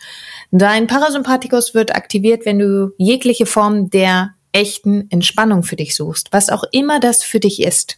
Dein 0.51 0.87
Parasympathikus 0.87 1.73
wird 1.73 1.95
aktiviert, 1.95 2.45
wenn 2.45 2.59
du 2.59 2.93
jegliche 2.97 3.45
Form 3.45 3.89
der 3.89 4.31
echten 4.51 5.09
Entspannung 5.09 5.63
für 5.63 5.75
dich 5.75 5.95
suchst, 5.95 6.31
was 6.31 6.49
auch 6.49 6.63
immer 6.71 6.99
das 6.99 7.23
für 7.23 7.39
dich 7.39 7.61
ist. 7.61 7.97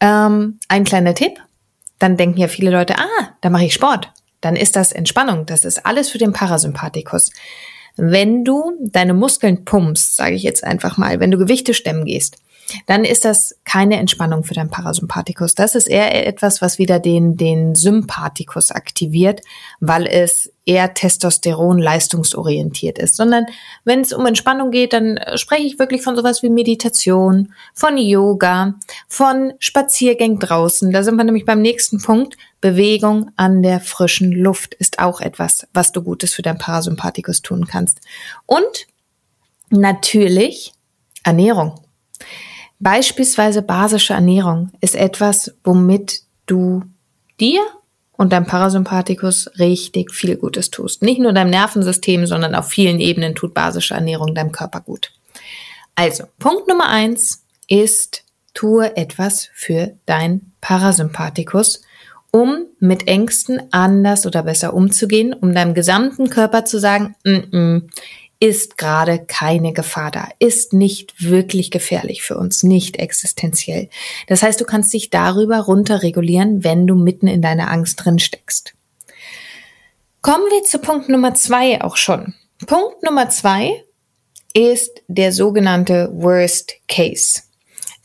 Ähm, 0.00 0.58
ein 0.68 0.84
kleiner 0.84 1.14
Tipp, 1.14 1.40
dann 1.98 2.16
denken 2.16 2.38
ja 2.38 2.48
viele 2.48 2.70
Leute, 2.70 2.98
ah, 2.98 3.30
da 3.40 3.50
mache 3.50 3.64
ich 3.64 3.74
Sport 3.74 4.10
dann 4.40 4.56
ist 4.56 4.76
das 4.76 4.92
Entspannung. 4.92 5.46
Das 5.46 5.64
ist 5.64 5.84
alles 5.86 6.08
für 6.08 6.18
den 6.18 6.32
Parasympathikus. 6.32 7.30
Wenn 7.96 8.44
du 8.44 8.72
deine 8.80 9.14
Muskeln 9.14 9.64
pumpst, 9.64 10.16
sage 10.16 10.34
ich 10.34 10.42
jetzt 10.42 10.64
einfach 10.64 10.98
mal, 10.98 11.18
wenn 11.20 11.30
du 11.30 11.38
Gewichte 11.38 11.74
stemmen 11.74 12.04
gehst, 12.04 12.36
dann 12.86 13.04
ist 13.04 13.24
das 13.24 13.56
keine 13.64 13.96
Entspannung 13.96 14.44
für 14.44 14.54
deinen 14.54 14.70
Parasympathikus. 14.70 15.54
Das 15.54 15.74
ist 15.74 15.88
eher 15.88 16.26
etwas, 16.26 16.60
was 16.60 16.78
wieder 16.78 16.98
den, 16.98 17.36
den 17.36 17.74
Sympathikus 17.74 18.70
aktiviert, 18.70 19.40
weil 19.80 20.06
es 20.06 20.52
eher 20.64 20.94
Testosteron 20.94 21.78
leistungsorientiert 21.78 22.98
ist. 22.98 23.16
Sondern 23.16 23.46
wenn 23.84 24.00
es 24.00 24.12
um 24.12 24.26
Entspannung 24.26 24.70
geht, 24.70 24.92
dann 24.92 25.18
spreche 25.36 25.62
ich 25.62 25.78
wirklich 25.78 26.02
von 26.02 26.16
sowas 26.16 26.42
wie 26.42 26.50
Meditation, 26.50 27.52
von 27.72 27.96
Yoga, 27.96 28.74
von 29.08 29.52
Spaziergängen 29.60 30.40
draußen. 30.40 30.92
Da 30.92 31.02
sind 31.02 31.16
wir 31.16 31.24
nämlich 31.24 31.44
beim 31.44 31.62
nächsten 31.62 32.02
Punkt. 32.02 32.36
Bewegung 32.60 33.30
an 33.36 33.62
der 33.62 33.80
frischen 33.80 34.32
Luft 34.32 34.74
ist 34.74 34.98
auch 34.98 35.20
etwas, 35.20 35.68
was 35.72 35.92
du 35.92 36.02
Gutes 36.02 36.34
für 36.34 36.42
deinen 36.42 36.58
Parasympathikus 36.58 37.42
tun 37.42 37.66
kannst. 37.66 38.00
Und 38.44 38.86
natürlich 39.70 40.72
Ernährung. 41.22 41.80
Beispielsweise 42.78 43.62
basische 43.62 44.12
Ernährung 44.12 44.70
ist 44.80 44.94
etwas, 44.94 45.54
womit 45.64 46.22
du 46.46 46.82
dir 47.40 47.62
und 48.12 48.32
deinem 48.32 48.46
Parasympathikus 48.46 49.50
richtig 49.58 50.12
viel 50.12 50.36
Gutes 50.36 50.70
tust. 50.70 51.02
Nicht 51.02 51.20
nur 51.20 51.32
deinem 51.32 51.50
Nervensystem, 51.50 52.26
sondern 52.26 52.54
auf 52.54 52.68
vielen 52.68 53.00
Ebenen 53.00 53.34
tut 53.34 53.54
basische 53.54 53.94
Ernährung 53.94 54.34
deinem 54.34 54.52
Körper 54.52 54.80
gut. 54.80 55.12
Also, 55.94 56.24
Punkt 56.38 56.68
Nummer 56.68 56.88
eins 56.88 57.44
ist, 57.68 58.24
tue 58.54 58.96
etwas 58.96 59.48
für 59.52 59.94
dein 60.06 60.52
Parasympathikus, 60.60 61.82
um 62.30 62.66
mit 62.80 63.08
Ängsten 63.08 63.62
anders 63.70 64.26
oder 64.26 64.42
besser 64.42 64.74
umzugehen, 64.74 65.32
um 65.32 65.54
deinem 65.54 65.74
gesamten 65.74 66.28
Körper 66.28 66.64
zu 66.64 66.78
sagen, 66.78 67.14
mm 67.24 67.30
-mm, 67.30 67.82
ist 68.38 68.76
gerade 68.76 69.24
keine 69.24 69.72
Gefahr 69.72 70.10
da, 70.10 70.28
ist 70.38 70.72
nicht 70.72 71.22
wirklich 71.22 71.70
gefährlich 71.70 72.22
für 72.22 72.36
uns, 72.36 72.62
nicht 72.62 72.98
existenziell. 72.98 73.88
Das 74.26 74.42
heißt, 74.42 74.60
du 74.60 74.64
kannst 74.64 74.92
dich 74.92 75.10
darüber 75.10 75.60
runterregulieren, 75.60 76.62
wenn 76.62 76.86
du 76.86 76.94
mitten 76.94 77.26
in 77.28 77.42
deiner 77.42 77.70
Angst 77.70 78.04
drin 78.04 78.18
steckst. 78.18 78.74
Kommen 80.20 80.44
wir 80.50 80.64
zu 80.64 80.78
Punkt 80.78 81.08
Nummer 81.08 81.34
zwei 81.34 81.80
auch 81.80 81.96
schon. 81.96 82.34
Punkt 82.66 83.02
Nummer 83.02 83.30
zwei 83.30 83.84
ist 84.52 85.02
der 85.08 85.32
sogenannte 85.32 86.10
Worst 86.12 86.74
Case. 86.88 87.42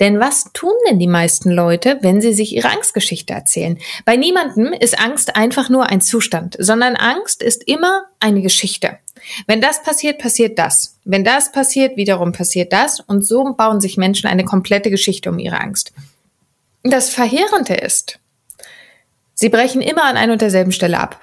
Denn 0.01 0.19
was 0.19 0.51
tun 0.51 0.73
denn 0.89 0.97
die 0.97 1.07
meisten 1.07 1.51
Leute, 1.51 1.99
wenn 2.01 2.21
sie 2.21 2.33
sich 2.33 2.55
ihre 2.55 2.71
Angstgeschichte 2.71 3.33
erzählen? 3.33 3.77
Bei 4.03 4.15
niemandem 4.15 4.73
ist 4.73 4.99
Angst 4.99 5.35
einfach 5.35 5.69
nur 5.69 5.85
ein 5.85 6.01
Zustand, 6.01 6.57
sondern 6.59 6.95
Angst 6.95 7.43
ist 7.43 7.63
immer 7.67 8.05
eine 8.19 8.41
Geschichte. 8.41 8.97
Wenn 9.45 9.61
das 9.61 9.83
passiert, 9.83 10.17
passiert 10.17 10.57
das. 10.57 10.97
Wenn 11.05 11.23
das 11.23 11.51
passiert, 11.51 11.97
wiederum 11.97 12.31
passiert 12.31 12.73
das. 12.73 12.99
Und 12.99 13.25
so 13.25 13.53
bauen 13.53 13.79
sich 13.79 13.95
Menschen 13.95 14.27
eine 14.27 14.43
komplette 14.43 14.89
Geschichte 14.89 15.29
um 15.29 15.37
ihre 15.37 15.61
Angst. 15.61 15.93
Das 16.81 17.11
Verheerende 17.11 17.75
ist, 17.75 18.19
sie 19.35 19.49
brechen 19.49 19.81
immer 19.81 20.05
an 20.05 20.17
einer 20.17 20.33
und 20.33 20.41
derselben 20.41 20.71
Stelle 20.71 20.99
ab. 20.99 21.21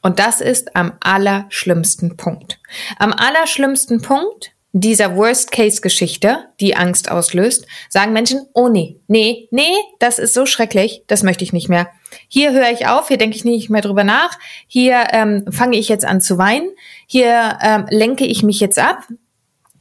Und 0.00 0.18
das 0.18 0.40
ist 0.40 0.74
am 0.76 0.94
allerschlimmsten 1.00 2.16
Punkt. 2.16 2.58
Am 2.98 3.12
allerschlimmsten 3.12 4.00
Punkt 4.00 4.53
dieser 4.76 5.16
Worst-Case-Geschichte, 5.16 6.48
die 6.58 6.74
Angst 6.74 7.08
auslöst, 7.08 7.64
sagen 7.88 8.12
Menschen, 8.12 8.44
oh 8.54 8.68
nee, 8.68 9.00
nee, 9.06 9.46
nee, 9.52 9.72
das 10.00 10.18
ist 10.18 10.34
so 10.34 10.46
schrecklich, 10.46 11.04
das 11.06 11.22
möchte 11.22 11.44
ich 11.44 11.52
nicht 11.52 11.68
mehr. 11.68 11.88
Hier 12.26 12.52
höre 12.52 12.72
ich 12.72 12.88
auf, 12.88 13.06
hier 13.06 13.16
denke 13.16 13.36
ich 13.36 13.44
nicht 13.44 13.70
mehr 13.70 13.82
drüber 13.82 14.02
nach, 14.02 14.36
hier 14.66 15.04
ähm, 15.12 15.44
fange 15.48 15.76
ich 15.76 15.88
jetzt 15.88 16.04
an 16.04 16.20
zu 16.20 16.38
weinen, 16.38 16.68
hier 17.06 17.56
ähm, 17.62 17.86
lenke 17.88 18.26
ich 18.26 18.42
mich 18.42 18.58
jetzt 18.58 18.80
ab, 18.80 19.06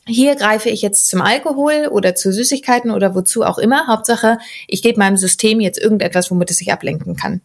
hier 0.05 0.35
greife 0.35 0.69
ich 0.69 0.83
jetzt 0.83 1.09
zum 1.09 1.21
Alkohol 1.21 1.87
oder 1.91 2.13
zu 2.13 2.31
Süßigkeiten 2.31 2.91
oder 2.91 3.15
wozu 3.15 3.43
auch 3.43 3.57
immer. 3.57 3.87
Hauptsache, 3.87 4.37
ich 4.67 4.83
gebe 4.83 4.99
meinem 4.99 5.17
System 5.17 5.59
jetzt 5.59 5.79
irgendetwas, 5.79 6.29
womit 6.29 6.51
es 6.51 6.57
sich 6.57 6.71
ablenken 6.71 7.15
kann. 7.15 7.41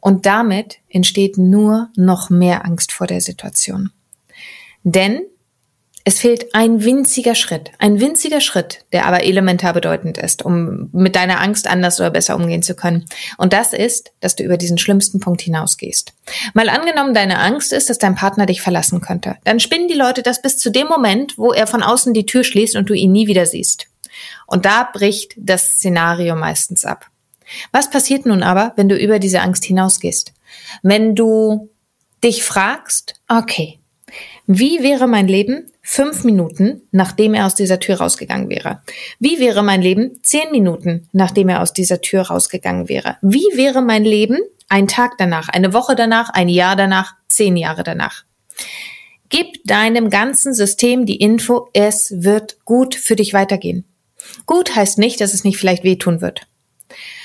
Und 0.00 0.26
damit 0.26 0.80
entsteht 0.90 1.38
nur 1.38 1.88
noch 1.96 2.28
mehr 2.28 2.66
Angst 2.66 2.92
vor 2.92 3.06
der 3.06 3.22
Situation. 3.22 3.90
Denn 4.82 5.22
es 6.06 6.18
fehlt 6.18 6.54
ein 6.54 6.84
winziger 6.84 7.34
Schritt, 7.34 7.70
ein 7.78 7.98
winziger 7.98 8.42
Schritt, 8.42 8.84
der 8.92 9.06
aber 9.06 9.24
elementar 9.24 9.72
bedeutend 9.72 10.18
ist, 10.18 10.44
um 10.44 10.90
mit 10.92 11.16
deiner 11.16 11.40
Angst 11.40 11.66
anders 11.66 11.98
oder 11.98 12.10
besser 12.10 12.36
umgehen 12.36 12.62
zu 12.62 12.74
können. 12.74 13.06
Und 13.38 13.54
das 13.54 13.72
ist, 13.72 14.12
dass 14.20 14.36
du 14.36 14.44
über 14.44 14.58
diesen 14.58 14.76
schlimmsten 14.76 15.18
Punkt 15.18 15.40
hinausgehst. 15.40 16.12
Mal 16.52 16.68
angenommen, 16.68 17.14
deine 17.14 17.38
Angst 17.38 17.72
ist, 17.72 17.88
dass 17.88 17.96
dein 17.96 18.16
Partner 18.16 18.44
dich 18.44 18.60
verlassen 18.60 19.00
könnte. 19.00 19.36
Dann 19.44 19.60
spinnen 19.60 19.88
die 19.88 19.94
Leute 19.94 20.22
das 20.22 20.42
bis 20.42 20.58
zu 20.58 20.70
dem 20.70 20.88
Moment, 20.88 21.38
wo 21.38 21.54
er 21.54 21.66
von 21.66 21.82
außen 21.82 22.12
die 22.12 22.26
Tür 22.26 22.44
schließt 22.44 22.76
und 22.76 22.90
du 22.90 22.92
ihn 22.92 23.12
nie 23.12 23.26
wieder 23.26 23.46
siehst. 23.46 23.86
Und 24.46 24.66
da 24.66 24.88
bricht 24.92 25.34
das 25.38 25.72
Szenario 25.72 26.36
meistens 26.36 26.84
ab. 26.84 27.06
Was 27.72 27.88
passiert 27.88 28.26
nun 28.26 28.42
aber, 28.42 28.74
wenn 28.76 28.90
du 28.90 28.96
über 28.96 29.18
diese 29.18 29.40
Angst 29.40 29.64
hinausgehst? 29.64 30.34
Wenn 30.82 31.14
du 31.14 31.70
dich 32.22 32.44
fragst, 32.44 33.14
okay, 33.28 33.78
wie 34.46 34.82
wäre 34.82 35.06
mein 35.06 35.26
Leben 35.26 35.70
fünf 35.80 36.24
Minuten, 36.24 36.82
nachdem 36.90 37.32
er 37.32 37.46
aus 37.46 37.54
dieser 37.54 37.80
Tür 37.80 37.96
rausgegangen 37.96 38.50
wäre? 38.50 38.82
Wie 39.18 39.38
wäre 39.38 39.62
mein 39.62 39.80
Leben 39.80 40.18
zehn 40.22 40.50
Minuten, 40.50 41.08
nachdem 41.12 41.48
er 41.48 41.62
aus 41.62 41.72
dieser 41.72 42.02
Tür 42.02 42.22
rausgegangen 42.22 42.88
wäre? 42.88 43.16
Wie 43.22 43.46
wäre 43.54 43.80
mein 43.80 44.04
Leben 44.04 44.38
ein 44.68 44.86
Tag 44.86 45.12
danach, 45.16 45.48
eine 45.48 45.72
Woche 45.72 45.96
danach, 45.96 46.28
ein 46.30 46.48
Jahr 46.48 46.76
danach, 46.76 47.14
zehn 47.28 47.56
Jahre 47.56 47.84
danach? 47.84 48.24
Gib 49.30 49.64
deinem 49.64 50.10
ganzen 50.10 50.52
System 50.52 51.06
die 51.06 51.16
Info, 51.16 51.68
es 51.72 52.12
wird 52.14 52.64
gut 52.64 52.94
für 52.94 53.16
dich 53.16 53.32
weitergehen. 53.32 53.84
Gut 54.46 54.76
heißt 54.76 54.98
nicht, 54.98 55.20
dass 55.20 55.32
es 55.32 55.44
nicht 55.44 55.56
vielleicht 55.56 55.84
wehtun 55.84 56.20
wird. 56.20 56.46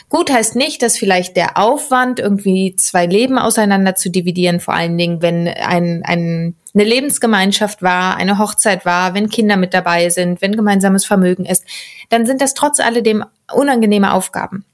Gut 0.10 0.32
heißt 0.32 0.56
nicht, 0.56 0.82
dass 0.82 0.98
vielleicht 0.98 1.38
der 1.38 1.58
Aufwand, 1.58 2.20
irgendwie 2.20 2.76
zwei 2.76 3.06
Leben 3.06 3.38
auseinander 3.38 3.94
zu 3.94 4.10
dividieren, 4.10 4.60
vor 4.60 4.74
allen 4.74 4.98
Dingen, 4.98 5.22
wenn 5.22 5.48
ein, 5.48 6.02
ein, 6.04 6.56
eine 6.74 6.84
Lebensgemeinschaft 6.84 7.84
war, 7.84 8.18
eine 8.18 8.40
Hochzeit 8.40 8.86
war, 8.86 9.14
wenn 9.14 9.30
Kinder 9.30 9.56
mit 9.56 9.74
dabei 9.74 10.10
sind, 10.10 10.42
wenn 10.42 10.56
gemeinsames 10.56 11.06
Vermögen 11.06 11.46
ist, 11.46 11.64
dann 12.10 12.26
sind 12.26 12.42
das 12.42 12.56
trotz 12.56 12.80
alledem 12.80 13.24
unangenehme 13.54 14.12
Aufgaben. 14.12 14.66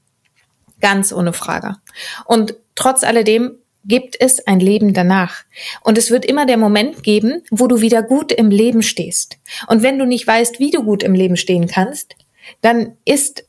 Ganz 0.80 1.12
ohne 1.12 1.34
Frage. 1.34 1.76
Und 2.24 2.54
trotz 2.74 3.04
alledem 3.04 3.58
gibt 3.84 4.16
es 4.18 4.46
ein 4.46 4.58
Leben 4.58 4.94
danach. 4.94 5.44
Und 5.82 5.98
es 5.98 6.10
wird 6.10 6.24
immer 6.24 6.46
der 6.46 6.56
Moment 6.56 7.02
geben, 7.02 7.42
wo 7.50 7.66
du 7.66 7.82
wieder 7.82 8.02
gut 8.02 8.32
im 8.32 8.50
Leben 8.50 8.82
stehst. 8.82 9.36
Und 9.68 9.82
wenn 9.82 9.98
du 9.98 10.06
nicht 10.06 10.26
weißt, 10.26 10.58
wie 10.58 10.70
du 10.70 10.82
gut 10.82 11.02
im 11.02 11.14
Leben 11.14 11.36
stehen 11.36 11.68
kannst, 11.68 12.16
dann 12.62 12.96
ist 13.04 13.44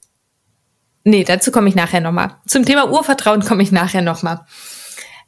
Nee, 1.07 1.23
dazu 1.23 1.51
komme 1.51 1.69
ich 1.69 1.75
nachher 1.75 2.01
nochmal. 2.01 2.35
Zum 2.47 2.65
Thema 2.65 2.91
Urvertrauen 2.91 3.39
komme 3.39 3.63
ich 3.63 3.71
nachher 3.71 4.01
nochmal. 4.01 4.41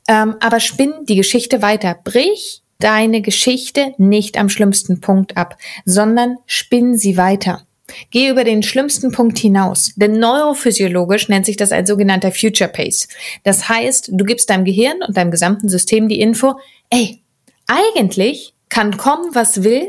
Ähm, 0.10 0.36
aber 0.42 0.60
spinn 0.60 0.92
die 1.08 1.16
Geschichte 1.16 1.62
weiter. 1.62 1.96
Brich 2.04 2.64
deine 2.80 3.22
Geschichte 3.22 3.94
nicht 3.98 4.38
am 4.38 4.50
schlimmsten 4.50 5.00
Punkt 5.00 5.38
ab, 5.38 5.56
sondern 5.86 6.36
spinn 6.48 6.98
sie 6.98 7.16
weiter. 7.16 7.66
Geh 8.12 8.28
über 8.28 8.44
den 8.44 8.62
schlimmsten 8.62 9.14
Punkt 9.14 9.38
hinaus. 9.38 9.94
Denn 9.96 10.20
neurophysiologisch 10.20 11.30
nennt 11.30 11.46
sich 11.46 11.56
das 11.56 11.72
ein 11.72 11.86
sogenannter 11.86 12.34
Future 12.34 12.70
Pace. 12.70 13.08
Das 13.46 13.70
heißt, 13.70 14.10
du 14.12 14.26
gibst 14.26 14.50
deinem 14.50 14.66
Gehirn 14.66 15.02
und 15.08 15.16
deinem 15.16 15.32
gesamten 15.32 15.70
System 15.70 16.10
die 16.10 16.20
Info, 16.20 16.60
ey, 16.90 17.22
eigentlich 17.68 18.54
kann 18.68 18.98
kommen, 18.98 19.34
was 19.34 19.64
will, 19.64 19.88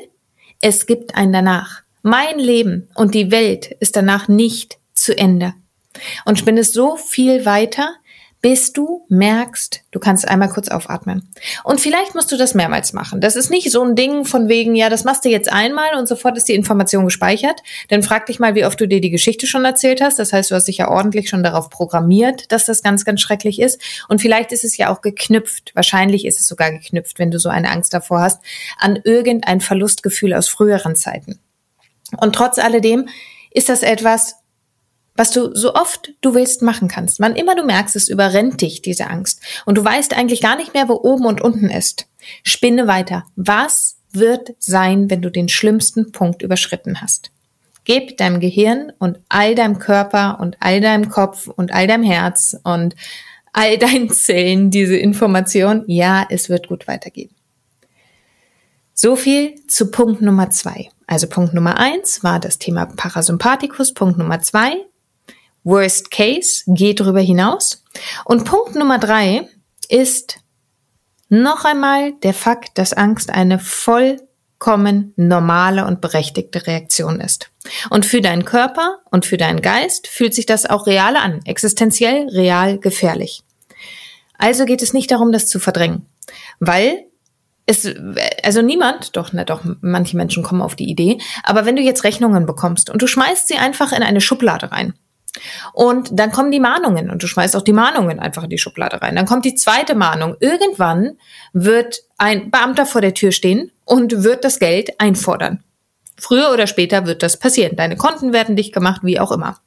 es 0.60 0.86
gibt 0.86 1.16
ein 1.16 1.32
danach. 1.32 1.82
Mein 2.02 2.38
Leben 2.38 2.88
und 2.94 3.12
die 3.16 3.32
Welt 3.32 3.72
ist 3.80 3.96
danach 3.96 4.28
nicht 4.28 4.78
zu 4.94 5.18
Ende. 5.18 5.54
Und 6.24 6.38
spinnest 6.38 6.74
so 6.74 6.96
viel 6.96 7.44
weiter, 7.44 7.96
bis 8.42 8.72
du 8.72 9.04
merkst, 9.08 9.82
du 9.90 9.98
kannst 9.98 10.26
einmal 10.26 10.48
kurz 10.48 10.68
aufatmen. 10.68 11.28
Und 11.62 11.80
vielleicht 11.80 12.14
musst 12.14 12.32
du 12.32 12.38
das 12.38 12.54
mehrmals 12.54 12.94
machen. 12.94 13.20
Das 13.20 13.36
ist 13.36 13.50
nicht 13.50 13.70
so 13.70 13.82
ein 13.82 13.96
Ding 13.96 14.24
von 14.24 14.48
wegen, 14.48 14.74
ja, 14.74 14.88
das 14.88 15.04
machst 15.04 15.26
du 15.26 15.28
jetzt 15.28 15.52
einmal 15.52 15.94
und 15.96 16.08
sofort 16.08 16.38
ist 16.38 16.48
die 16.48 16.54
Information 16.54 17.04
gespeichert. 17.04 17.60
Dann 17.88 18.02
frag 18.02 18.26
dich 18.26 18.38
mal, 18.38 18.54
wie 18.54 18.64
oft 18.64 18.80
du 18.80 18.88
dir 18.88 19.02
die 19.02 19.10
Geschichte 19.10 19.46
schon 19.46 19.66
erzählt 19.66 20.00
hast. 20.00 20.18
Das 20.18 20.32
heißt, 20.32 20.50
du 20.50 20.54
hast 20.54 20.68
dich 20.68 20.78
ja 20.78 20.88
ordentlich 20.88 21.28
schon 21.28 21.42
darauf 21.42 21.68
programmiert, 21.68 22.50
dass 22.50 22.64
das 22.64 22.82
ganz, 22.82 23.04
ganz 23.04 23.20
schrecklich 23.20 23.60
ist. 23.60 23.80
Und 24.08 24.22
vielleicht 24.22 24.52
ist 24.52 24.64
es 24.64 24.76
ja 24.78 24.90
auch 24.90 25.02
geknüpft. 25.02 25.72
Wahrscheinlich 25.74 26.24
ist 26.24 26.40
es 26.40 26.46
sogar 26.46 26.72
geknüpft, 26.72 27.18
wenn 27.18 27.30
du 27.30 27.38
so 27.38 27.50
eine 27.50 27.70
Angst 27.70 27.92
davor 27.92 28.22
hast, 28.22 28.40
an 28.78 28.98
irgendein 29.04 29.60
Verlustgefühl 29.60 30.32
aus 30.32 30.48
früheren 30.48 30.96
Zeiten. 30.96 31.40
Und 32.16 32.34
trotz 32.34 32.58
alledem 32.58 33.08
ist 33.52 33.68
das 33.68 33.82
etwas, 33.82 34.36
was 35.16 35.30
du 35.30 35.54
so 35.54 35.74
oft 35.74 36.12
du 36.20 36.34
willst 36.34 36.62
machen 36.62 36.88
kannst. 36.88 37.20
Wann 37.20 37.36
immer 37.36 37.54
du 37.54 37.64
merkst, 37.64 37.96
es 37.96 38.08
überrennt 38.08 38.60
dich, 38.60 38.82
diese 38.82 39.08
Angst. 39.08 39.40
Und 39.66 39.76
du 39.76 39.84
weißt 39.84 40.16
eigentlich 40.16 40.40
gar 40.40 40.56
nicht 40.56 40.74
mehr, 40.74 40.88
wo 40.88 40.94
oben 40.94 41.26
und 41.26 41.40
unten 41.40 41.68
ist. 41.68 42.06
Spinne 42.42 42.86
weiter. 42.86 43.24
Was 43.36 43.96
wird 44.12 44.54
sein, 44.58 45.10
wenn 45.10 45.22
du 45.22 45.30
den 45.30 45.48
schlimmsten 45.48 46.12
Punkt 46.12 46.42
überschritten 46.42 47.00
hast? 47.00 47.30
Gib 47.84 48.18
deinem 48.18 48.40
Gehirn 48.40 48.92
und 48.98 49.18
all 49.28 49.54
deinem 49.54 49.78
Körper 49.78 50.38
und 50.40 50.56
all 50.60 50.80
deinem 50.80 51.08
Kopf 51.08 51.48
und 51.48 51.72
all 51.72 51.86
deinem 51.86 52.04
Herz 52.04 52.56
und 52.62 52.94
all 53.52 53.78
deinen 53.78 54.10
Zellen 54.10 54.70
diese 54.70 54.96
Information. 54.96 55.84
Ja, 55.86 56.26
es 56.28 56.48
wird 56.48 56.68
gut 56.68 56.86
weitergehen. 56.88 57.30
So 58.94 59.16
viel 59.16 59.66
zu 59.66 59.90
Punkt 59.90 60.20
Nummer 60.20 60.50
zwei. 60.50 60.90
Also 61.06 61.26
Punkt 61.26 61.54
Nummer 61.54 61.78
eins 61.78 62.22
war 62.22 62.38
das 62.38 62.58
Thema 62.58 62.86
Parasympathikus. 62.86 63.94
Punkt 63.94 64.18
Nummer 64.18 64.40
zwei 64.40 64.76
Worst 65.64 66.10
Case, 66.10 66.62
geht 66.66 67.00
darüber 67.00 67.20
hinaus. 67.20 67.84
Und 68.24 68.44
Punkt 68.44 68.74
Nummer 68.74 68.98
drei 68.98 69.48
ist 69.88 70.38
noch 71.28 71.64
einmal 71.64 72.12
der 72.22 72.34
Fakt, 72.34 72.76
dass 72.78 72.92
Angst 72.92 73.30
eine 73.30 73.58
vollkommen 73.58 75.12
normale 75.16 75.86
und 75.86 76.00
berechtigte 76.00 76.66
Reaktion 76.66 77.20
ist. 77.20 77.50
Und 77.90 78.06
für 78.06 78.20
deinen 78.20 78.44
Körper 78.44 78.98
und 79.10 79.26
für 79.26 79.36
deinen 79.36 79.62
Geist 79.62 80.08
fühlt 80.08 80.34
sich 80.34 80.46
das 80.46 80.66
auch 80.66 80.86
real 80.86 81.16
an, 81.16 81.40
existenziell, 81.44 82.28
real, 82.28 82.78
gefährlich. 82.78 83.42
Also 84.38 84.64
geht 84.64 84.82
es 84.82 84.92
nicht 84.92 85.10
darum, 85.10 85.32
das 85.32 85.46
zu 85.46 85.60
verdrängen, 85.60 86.06
weil 86.58 87.04
es, 87.66 87.86
also 88.42 88.62
niemand, 88.62 89.16
doch, 89.16 89.30
na 89.32 89.44
doch, 89.44 89.62
manche 89.80 90.16
Menschen 90.16 90.42
kommen 90.42 90.62
auf 90.62 90.74
die 90.74 90.88
Idee, 90.88 91.18
aber 91.44 91.66
wenn 91.66 91.76
du 91.76 91.82
jetzt 91.82 92.04
Rechnungen 92.04 92.46
bekommst 92.46 92.90
und 92.90 93.02
du 93.02 93.06
schmeißt 93.06 93.46
sie 93.46 93.58
einfach 93.58 93.92
in 93.92 94.02
eine 94.02 94.20
Schublade 94.20 94.72
rein, 94.72 94.94
und 95.72 96.08
dann 96.12 96.32
kommen 96.32 96.50
die 96.50 96.60
Mahnungen 96.60 97.10
und 97.10 97.22
du 97.22 97.26
schmeißt 97.26 97.56
auch 97.56 97.62
die 97.62 97.72
Mahnungen 97.72 98.18
einfach 98.18 98.44
in 98.44 98.50
die 98.50 98.58
Schublade 98.58 99.00
rein. 99.00 99.16
Dann 99.16 99.26
kommt 99.26 99.44
die 99.44 99.54
zweite 99.54 99.94
Mahnung. 99.94 100.36
Irgendwann 100.40 101.18
wird 101.52 102.02
ein 102.18 102.50
Beamter 102.50 102.86
vor 102.86 103.00
der 103.00 103.14
Tür 103.14 103.32
stehen 103.32 103.70
und 103.84 104.24
wird 104.24 104.44
das 104.44 104.58
Geld 104.58 105.00
einfordern. 105.00 105.62
Früher 106.18 106.52
oder 106.52 106.66
später 106.66 107.06
wird 107.06 107.22
das 107.22 107.38
passieren. 107.38 107.76
Deine 107.76 107.96
Konten 107.96 108.32
werden 108.32 108.56
dicht 108.56 108.74
gemacht, 108.74 109.00
wie 109.04 109.18
auch 109.18 109.32
immer. 109.32 109.58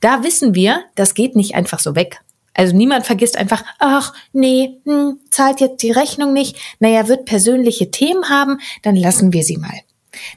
Da 0.00 0.22
wissen 0.22 0.54
wir, 0.54 0.84
das 0.94 1.14
geht 1.14 1.36
nicht 1.36 1.54
einfach 1.54 1.78
so 1.78 1.94
weg. 1.94 2.20
Also 2.54 2.74
niemand 2.74 3.06
vergisst 3.06 3.36
einfach, 3.36 3.64
ach 3.78 4.12
nee, 4.32 4.80
hm, 4.84 5.20
zahlt 5.30 5.60
jetzt 5.60 5.82
die 5.82 5.92
Rechnung 5.92 6.32
nicht. 6.32 6.56
Naja, 6.78 7.06
wird 7.08 7.26
persönliche 7.26 7.90
Themen 7.90 8.28
haben, 8.28 8.58
dann 8.82 8.96
lassen 8.96 9.32
wir 9.32 9.44
sie 9.44 9.56
mal. 9.56 9.80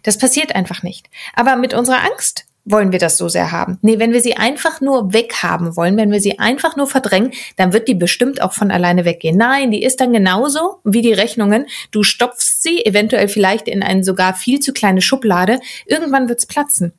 Das 0.03 0.17
passiert 0.17 0.55
einfach 0.55 0.83
nicht. 0.83 1.09
Aber 1.33 1.55
mit 1.55 1.73
unserer 1.73 2.03
Angst 2.03 2.45
wollen 2.65 2.91
wir 2.91 2.99
das 2.99 3.17
so 3.17 3.27
sehr 3.27 3.51
haben. 3.51 3.77
Nee, 3.81 3.99
wenn 3.99 4.13
wir 4.13 4.21
sie 4.21 4.37
einfach 4.37 4.79
nur 4.79 5.13
weghaben 5.13 5.75
wollen, 5.75 5.97
wenn 5.97 6.11
wir 6.11 6.21
sie 6.21 6.39
einfach 6.39 6.75
nur 6.75 6.87
verdrängen, 6.87 7.31
dann 7.57 7.73
wird 7.73 7.87
die 7.87 7.95
bestimmt 7.95 8.41
auch 8.41 8.53
von 8.53 8.71
alleine 8.71 9.05
weggehen. 9.05 9.37
Nein, 9.37 9.71
die 9.71 9.83
ist 9.83 9.99
dann 9.99 10.13
genauso 10.13 10.79
wie 10.83 11.01
die 11.01 11.13
Rechnungen. 11.13 11.65
Du 11.91 12.03
stopfst 12.03 12.61
sie 12.61 12.85
eventuell 12.85 13.27
vielleicht 13.27 13.67
in 13.67 13.83
eine 13.83 14.03
sogar 14.03 14.33
viel 14.33 14.59
zu 14.59 14.71
kleine 14.71 15.01
Schublade. 15.01 15.59
Irgendwann 15.85 16.29
wird's 16.29 16.45
platzen. 16.45 16.93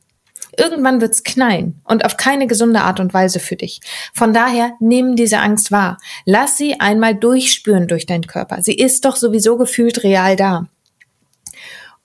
Irgendwann 0.57 1.01
wird's 1.01 1.25
knallen 1.25 1.81
und 1.85 2.05
auf 2.05 2.17
keine 2.17 2.47
gesunde 2.47 2.83
Art 2.83 3.01
und 3.01 3.13
Weise 3.13 3.41
für 3.41 3.57
dich. 3.57 3.81
Von 4.13 4.33
daher 4.33 4.73
nimm 4.79 5.17
diese 5.17 5.39
Angst 5.39 5.73
wahr. 5.73 5.99
Lass 6.27 6.57
sie 6.57 6.79
einmal 6.79 7.15
durchspüren 7.15 7.89
durch 7.89 8.07
deinen 8.07 8.27
Körper. 8.27 8.63
Sie 8.63 8.75
ist 8.75 9.05
doch 9.05 9.17
sowieso 9.17 9.57
gefühlt 9.57 10.05
real 10.05 10.37
da. 10.37 10.69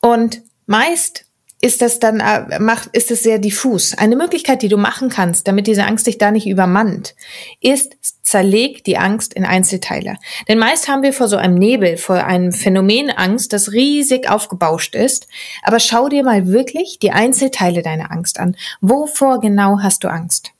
Und 0.01 0.41
meist 0.65 1.25
ist 1.61 1.81
das 1.81 1.99
dann 1.99 2.19
äh, 2.19 2.59
macht 2.59 2.89
ist 2.93 3.11
es 3.11 3.23
sehr 3.23 3.39
diffus. 3.39 3.97
Eine 3.97 4.15
Möglichkeit, 4.15 4.61
die 4.61 4.69
du 4.69 4.77
machen 4.77 5.09
kannst, 5.09 5.47
damit 5.47 5.67
diese 5.67 5.85
Angst 5.85 6.07
dich 6.07 6.17
da 6.17 6.31
nicht 6.31 6.47
übermannt, 6.47 7.15
ist 7.59 7.97
zerleg 8.23 8.83
die 8.83 8.97
Angst 8.97 9.33
in 9.33 9.43
Einzelteile. 9.43 10.15
Denn 10.47 10.59
meist 10.59 10.87
haben 10.87 11.03
wir 11.03 11.13
vor 11.13 11.27
so 11.27 11.37
einem 11.37 11.55
Nebel, 11.55 11.97
vor 11.97 12.23
einem 12.23 12.51
Phänomen 12.51 13.09
Angst, 13.09 13.53
das 13.53 13.71
riesig 13.71 14.29
aufgebauscht 14.29 14.95
ist. 14.95 15.27
Aber 15.63 15.79
schau 15.79 16.09
dir 16.09 16.23
mal 16.23 16.47
wirklich 16.47 16.99
die 16.99 17.11
Einzelteile 17.11 17.81
deiner 17.81 18.11
Angst 18.11 18.39
an. 18.39 18.55
Wovor 18.81 19.41
genau 19.41 19.79
hast 19.81 20.03
du 20.03 20.09
Angst? 20.09 20.51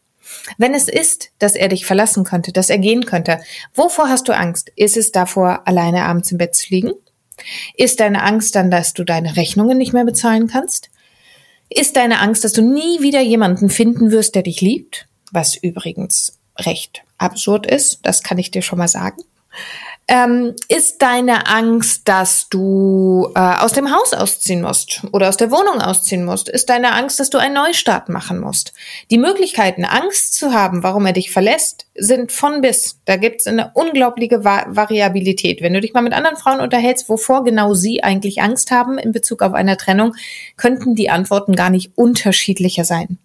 Wenn 0.58 0.74
es 0.74 0.88
ist, 0.88 1.32
dass 1.40 1.56
er 1.56 1.70
dich 1.70 1.86
verlassen 1.86 2.24
könnte, 2.24 2.52
dass 2.52 2.70
er 2.70 2.78
gehen 2.78 3.06
könnte, 3.06 3.40
wovor 3.74 4.10
hast 4.10 4.28
du 4.28 4.36
Angst? 4.36 4.72
Ist 4.76 4.98
es 4.98 5.12
davor, 5.12 5.62
alleine 5.66 6.04
abends 6.06 6.32
im 6.32 6.38
Bett 6.38 6.56
zu 6.56 6.70
liegen? 6.70 6.94
Ist 7.75 7.99
deine 7.99 8.23
Angst 8.23 8.56
dann, 8.56 8.71
dass 8.71 8.93
du 8.93 9.04
deine 9.04 9.36
Rechnungen 9.36 9.78
nicht 9.78 9.93
mehr 9.93 10.06
bezahlen 10.06 10.47
kannst? 10.47 10.89
Ist 11.69 11.95
deine 11.95 12.19
Angst, 12.19 12.43
dass 12.43 12.54
du 12.54 12.62
nie 12.62 13.02
wieder 13.02 13.21
jemanden 13.21 13.69
finden 13.69 14.12
wirst, 14.12 14.36
der 14.36 14.43
dich 14.43 14.62
liebt? 14.62 15.08
Was 15.32 15.56
übrigens 15.56 16.39
recht 16.58 17.04
absurd 17.17 17.67
ist, 17.67 17.99
das 18.04 18.23
kann 18.23 18.38
ich 18.38 18.52
dir 18.52 18.62
schon 18.62 18.80
mal 18.80 18.88
sagen. 18.88 19.21
Ähm, 20.12 20.56
ist 20.69 21.04
deine 21.04 21.45
Angst, 21.45 22.08
dass 22.08 22.50
du 22.50 23.32
äh, 23.36 23.39
aus 23.39 23.74
dem 23.74 23.95
Haus 23.95 24.12
ausziehen 24.13 24.63
musst 24.63 25.06
oder 25.12 25.30
aus 25.30 25.38
der 25.38 25.52
Wohnung 25.52 25.80
ausziehen 25.82 26.26
musst? 26.26 26.50
Ist 26.50 26.72
deine 26.72 26.93
Angst, 26.93 27.19
dass 27.19 27.30
du 27.30 27.38
einen 27.38 27.54
Neustart 27.54 28.10
machen 28.10 28.39
musst? 28.39 28.74
Die 29.12 29.19
Möglichkeiten, 29.19 29.86
Angst 29.86 30.34
zu 30.34 30.52
haben, 30.52 30.82
warum 30.82 31.06
er 31.06 31.13
dich 31.13 31.30
verlässt, 31.30 31.86
sind 31.93 32.32
von 32.32 32.62
bis. 32.62 32.98
Da 33.06 33.17
gibt's 33.17 33.45
eine 33.45 33.69
unglaubliche 33.76 34.43
Va 34.43 34.65
Variabilität. 34.69 35.62
Wenn 35.62 35.74
du 35.74 35.82
dich 35.82 35.93
mal 35.93 36.02
mit 36.02 36.13
anderen 36.13 36.38
Frauen 36.38 36.60
unterhältst, 36.60 37.08
wovor 37.08 37.43
genau 37.43 37.76
sie 37.76 38.02
eigentlich 38.02 38.41
Angst 38.41 38.72
haben 38.72 38.98
in 38.98 39.12
Bezug 39.12 39.43
auf 39.43 39.54
eine 39.54 39.78
Trennung, 39.78 40.15
könnten 40.58 40.95
die 40.95 41.12
Antworten 41.12 41.56
gar 41.56 41.69
nicht 41.69 41.91
unterschiedlicher 41.93 42.84
sein. 42.84 43.19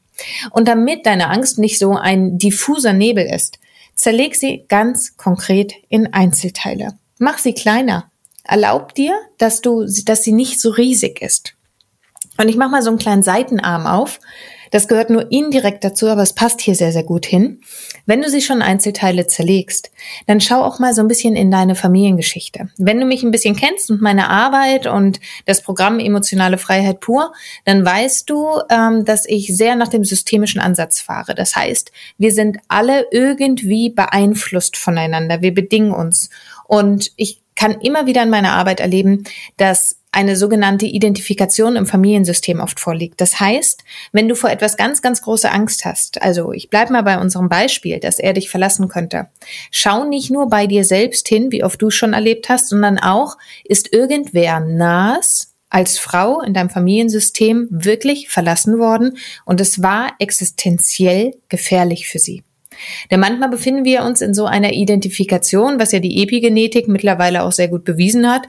Und 0.50 0.68
damit 0.68 1.06
deine 1.06 1.30
Angst 1.30 1.58
nicht 1.58 1.78
so 1.78 1.96
ein 1.96 2.36
diffuser 2.36 2.92
Nebel 2.92 3.24
ist, 3.24 3.58
Zerleg 3.94 4.34
sie 4.34 4.64
ganz 4.68 5.16
konkret 5.16 5.72
in 5.88 6.12
Einzelteile. 6.12 6.98
Mach 7.18 7.38
sie 7.38 7.54
kleiner. 7.54 8.10
Erlaub 8.42 8.94
dir, 8.94 9.18
dass 9.38 9.60
du, 9.60 9.86
dass 10.04 10.22
sie 10.22 10.32
nicht 10.32 10.60
so 10.60 10.70
riesig 10.70 11.22
ist. 11.22 11.54
Und 12.36 12.48
ich 12.48 12.56
mache 12.56 12.70
mal 12.70 12.82
so 12.82 12.90
einen 12.90 12.98
kleinen 12.98 13.22
Seitenarm 13.22 13.86
auf. 13.86 14.20
Das 14.74 14.88
gehört 14.88 15.08
nur 15.08 15.30
indirekt 15.30 15.84
dazu, 15.84 16.08
aber 16.08 16.22
es 16.22 16.32
passt 16.32 16.60
hier 16.60 16.74
sehr, 16.74 16.90
sehr 16.90 17.04
gut 17.04 17.26
hin. 17.26 17.60
Wenn 18.06 18.22
du 18.22 18.28
sie 18.28 18.42
schon 18.42 18.60
Einzelteile 18.60 19.28
zerlegst, 19.28 19.92
dann 20.26 20.40
schau 20.40 20.64
auch 20.64 20.80
mal 20.80 20.92
so 20.92 21.00
ein 21.00 21.06
bisschen 21.06 21.36
in 21.36 21.52
deine 21.52 21.76
Familiengeschichte. 21.76 22.70
Wenn 22.76 22.98
du 22.98 23.06
mich 23.06 23.22
ein 23.22 23.30
bisschen 23.30 23.54
kennst 23.54 23.92
und 23.92 24.02
meine 24.02 24.30
Arbeit 24.30 24.88
und 24.88 25.20
das 25.46 25.62
Programm 25.62 26.00
Emotionale 26.00 26.58
Freiheit 26.58 26.98
pur, 26.98 27.32
dann 27.64 27.86
weißt 27.86 28.28
du, 28.28 28.48
ähm, 28.68 29.04
dass 29.04 29.26
ich 29.26 29.56
sehr 29.56 29.76
nach 29.76 29.86
dem 29.86 30.02
systemischen 30.02 30.60
Ansatz 30.60 31.00
fahre. 31.00 31.36
Das 31.36 31.54
heißt, 31.54 31.92
wir 32.18 32.32
sind 32.32 32.58
alle 32.66 33.06
irgendwie 33.12 33.90
beeinflusst 33.90 34.76
voneinander. 34.76 35.40
Wir 35.40 35.54
bedingen 35.54 35.92
uns. 35.92 36.30
Und 36.66 37.12
ich 37.14 37.42
kann 37.54 37.80
immer 37.80 38.06
wieder 38.06 38.24
in 38.24 38.30
meiner 38.30 38.54
Arbeit 38.54 38.80
erleben, 38.80 39.22
dass 39.56 39.98
eine 40.14 40.36
sogenannte 40.36 40.86
Identifikation 40.86 41.76
im 41.76 41.86
Familiensystem 41.86 42.60
oft 42.60 42.78
vorliegt. 42.78 43.20
Das 43.20 43.40
heißt, 43.40 43.82
wenn 44.12 44.28
du 44.28 44.36
vor 44.36 44.50
etwas 44.50 44.76
ganz, 44.76 45.02
ganz 45.02 45.22
große 45.22 45.50
Angst 45.50 45.84
hast, 45.84 46.22
also 46.22 46.52
ich 46.52 46.70
bleibe 46.70 46.92
mal 46.92 47.02
bei 47.02 47.18
unserem 47.18 47.48
Beispiel, 47.48 47.98
dass 47.98 48.18
er 48.18 48.32
dich 48.32 48.48
verlassen 48.48 48.88
könnte, 48.88 49.28
schau 49.70 50.04
nicht 50.04 50.30
nur 50.30 50.48
bei 50.48 50.66
dir 50.66 50.84
selbst 50.84 51.28
hin, 51.28 51.50
wie 51.50 51.64
oft 51.64 51.82
du 51.82 51.90
schon 51.90 52.12
erlebt 52.12 52.48
hast, 52.48 52.68
sondern 52.68 52.98
auch, 52.98 53.36
ist 53.64 53.92
irgendwer 53.92 54.60
nahes 54.60 55.54
als 55.68 55.98
Frau 55.98 56.40
in 56.40 56.54
deinem 56.54 56.70
Familiensystem 56.70 57.66
wirklich 57.70 58.28
verlassen 58.28 58.78
worden 58.78 59.18
und 59.44 59.60
es 59.60 59.82
war 59.82 60.12
existenziell 60.20 61.34
gefährlich 61.48 62.06
für 62.06 62.20
sie. 62.20 62.44
Denn 63.10 63.20
manchmal 63.20 63.48
befinden 63.48 63.84
wir 63.84 64.04
uns 64.04 64.20
in 64.20 64.34
so 64.34 64.46
einer 64.46 64.72
Identifikation, 64.72 65.80
was 65.80 65.92
ja 65.92 65.98
die 65.98 66.22
Epigenetik 66.22 66.86
mittlerweile 66.86 67.42
auch 67.42 67.52
sehr 67.52 67.68
gut 67.68 67.84
bewiesen 67.84 68.30
hat, 68.30 68.48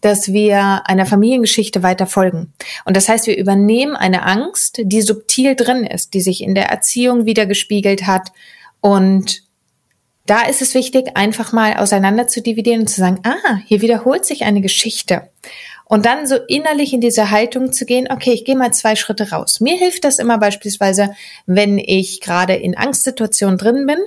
dass 0.00 0.32
wir 0.32 0.82
einer 0.86 1.06
Familiengeschichte 1.06 1.82
weiter 1.82 2.06
folgen. 2.06 2.52
Und 2.84 2.96
das 2.96 3.08
heißt, 3.08 3.26
wir 3.26 3.36
übernehmen 3.36 3.96
eine 3.96 4.24
Angst, 4.24 4.80
die 4.82 5.02
subtil 5.02 5.54
drin 5.54 5.84
ist, 5.84 6.14
die 6.14 6.20
sich 6.20 6.42
in 6.42 6.54
der 6.54 6.66
Erziehung 6.66 7.26
wieder 7.26 7.46
gespiegelt 7.46 8.06
hat 8.06 8.32
und 8.80 9.42
da 10.26 10.42
ist 10.42 10.62
es 10.62 10.74
wichtig, 10.74 11.16
einfach 11.16 11.52
mal 11.52 11.74
auseinander 11.74 12.28
zu 12.28 12.40
dividieren 12.40 12.82
und 12.82 12.86
zu 12.86 13.00
sagen, 13.00 13.20
ah, 13.24 13.58
hier 13.66 13.80
wiederholt 13.80 14.24
sich 14.24 14.44
eine 14.44 14.60
Geschichte. 14.60 15.28
Und 15.84 16.06
dann 16.06 16.26
so 16.28 16.36
innerlich 16.46 16.92
in 16.92 17.00
diese 17.00 17.32
Haltung 17.32 17.72
zu 17.72 17.84
gehen, 17.84 18.06
okay, 18.10 18.32
ich 18.32 18.44
gehe 18.44 18.56
mal 18.56 18.72
zwei 18.72 18.94
Schritte 18.94 19.32
raus. 19.32 19.58
Mir 19.58 19.76
hilft 19.76 20.04
das 20.04 20.20
immer 20.20 20.38
beispielsweise, 20.38 21.10
wenn 21.46 21.78
ich 21.78 22.20
gerade 22.20 22.54
in 22.54 22.76
Angstsituationen 22.76 23.58
drin 23.58 23.86
bin 23.86 23.98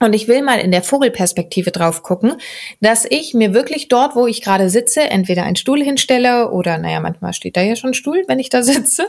und 0.00 0.14
ich 0.14 0.28
will 0.28 0.42
mal 0.42 0.58
in 0.58 0.72
der 0.72 0.82
Vogelperspektive 0.82 1.70
drauf 1.70 2.02
gucken, 2.02 2.34
dass 2.80 3.06
ich 3.08 3.34
mir 3.34 3.54
wirklich 3.54 3.88
dort, 3.88 4.16
wo 4.16 4.26
ich 4.26 4.42
gerade 4.42 4.68
sitze, 4.70 5.02
entweder 5.02 5.44
einen 5.44 5.56
Stuhl 5.56 5.82
hinstelle 5.82 6.50
oder, 6.50 6.78
naja, 6.78 7.00
manchmal 7.00 7.32
steht 7.32 7.56
da 7.56 7.62
ja 7.62 7.76
schon 7.76 7.90
ein 7.90 7.94
Stuhl, 7.94 8.24
wenn 8.26 8.38
ich 8.38 8.48
da 8.48 8.62
sitze, 8.64 9.06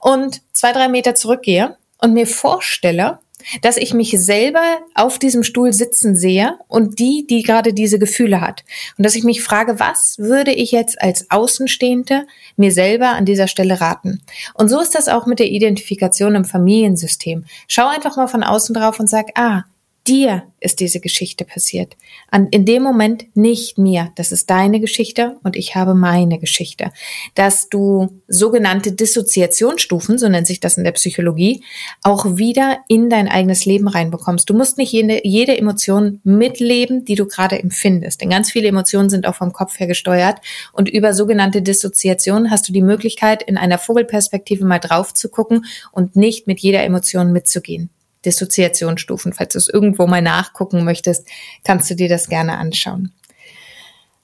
und 0.00 0.40
zwei, 0.52 0.72
drei 0.72 0.88
Meter 0.88 1.14
zurückgehe 1.14 1.76
und 1.98 2.12
mir 2.12 2.26
vorstelle, 2.26 3.18
dass 3.60 3.76
ich 3.76 3.94
mich 3.94 4.10
selber 4.20 4.80
auf 4.94 5.18
diesem 5.18 5.42
Stuhl 5.42 5.72
sitzen 5.72 6.16
sehe 6.16 6.58
und 6.68 6.98
die, 6.98 7.26
die 7.28 7.42
gerade 7.42 7.72
diese 7.72 7.98
Gefühle 7.98 8.40
hat. 8.40 8.64
Und 8.96 9.04
dass 9.04 9.14
ich 9.14 9.24
mich 9.24 9.42
frage, 9.42 9.80
was 9.80 10.18
würde 10.18 10.52
ich 10.52 10.72
jetzt 10.72 11.00
als 11.00 11.30
Außenstehende 11.30 12.26
mir 12.56 12.72
selber 12.72 13.10
an 13.10 13.24
dieser 13.24 13.48
Stelle 13.48 13.80
raten? 13.80 14.22
Und 14.54 14.68
so 14.68 14.80
ist 14.80 14.94
das 14.94 15.08
auch 15.08 15.26
mit 15.26 15.38
der 15.38 15.50
Identifikation 15.50 16.34
im 16.34 16.44
Familiensystem. 16.44 17.44
Schau 17.66 17.88
einfach 17.88 18.16
mal 18.16 18.28
von 18.28 18.42
außen 18.42 18.74
drauf 18.74 19.00
und 19.00 19.08
sag, 19.08 19.30
ah, 19.36 19.64
Dir 20.08 20.42
ist 20.58 20.80
diese 20.80 20.98
Geschichte 20.98 21.44
passiert. 21.44 21.96
An, 22.28 22.48
in 22.48 22.64
dem 22.64 22.82
Moment 22.82 23.26
nicht 23.36 23.78
mir. 23.78 24.10
Das 24.16 24.32
ist 24.32 24.50
deine 24.50 24.80
Geschichte 24.80 25.36
und 25.44 25.54
ich 25.54 25.76
habe 25.76 25.94
meine 25.94 26.40
Geschichte. 26.40 26.90
Dass 27.36 27.68
du 27.68 28.20
sogenannte 28.26 28.90
Dissoziationsstufen, 28.90 30.18
so 30.18 30.28
nennt 30.28 30.48
sich 30.48 30.58
das 30.58 30.76
in 30.76 30.82
der 30.82 30.90
Psychologie, 30.92 31.62
auch 32.02 32.36
wieder 32.36 32.78
in 32.88 33.10
dein 33.10 33.28
eigenes 33.28 33.64
Leben 33.64 33.86
reinbekommst. 33.86 34.50
Du 34.50 34.54
musst 34.54 34.76
nicht 34.76 34.90
jede, 34.90 35.24
jede 35.24 35.56
Emotion 35.56 36.20
mitleben, 36.24 37.04
die 37.04 37.14
du 37.14 37.26
gerade 37.26 37.62
empfindest. 37.62 38.22
Denn 38.22 38.30
ganz 38.30 38.50
viele 38.50 38.66
Emotionen 38.66 39.08
sind 39.08 39.24
auch 39.24 39.36
vom 39.36 39.52
Kopf 39.52 39.78
her 39.78 39.86
gesteuert. 39.86 40.40
Und 40.72 40.88
über 40.88 41.14
sogenannte 41.14 41.62
Dissoziation 41.62 42.50
hast 42.50 42.68
du 42.68 42.72
die 42.72 42.82
Möglichkeit, 42.82 43.44
in 43.44 43.56
einer 43.56 43.78
Vogelperspektive 43.78 44.64
mal 44.64 44.80
drauf 44.80 45.14
zu 45.14 45.28
gucken 45.28 45.64
und 45.92 46.16
nicht 46.16 46.48
mit 46.48 46.58
jeder 46.58 46.82
Emotion 46.82 47.30
mitzugehen. 47.30 47.90
Dissoziationsstufen. 48.24 49.32
Falls 49.32 49.52
du 49.52 49.58
es 49.58 49.68
irgendwo 49.68 50.06
mal 50.06 50.22
nachgucken 50.22 50.84
möchtest, 50.84 51.26
kannst 51.64 51.90
du 51.90 51.94
dir 51.94 52.08
das 52.08 52.28
gerne 52.28 52.58
anschauen. 52.58 53.12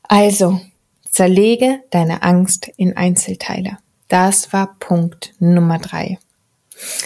Also, 0.02 0.61
zerlege 1.11 1.80
deine 1.90 2.22
Angst 2.22 2.70
in 2.76 2.96
Einzelteile. 2.96 3.78
Das 4.08 4.52
war 4.52 4.76
Punkt 4.78 5.34
Nummer 5.38 5.78
drei. 5.78 6.18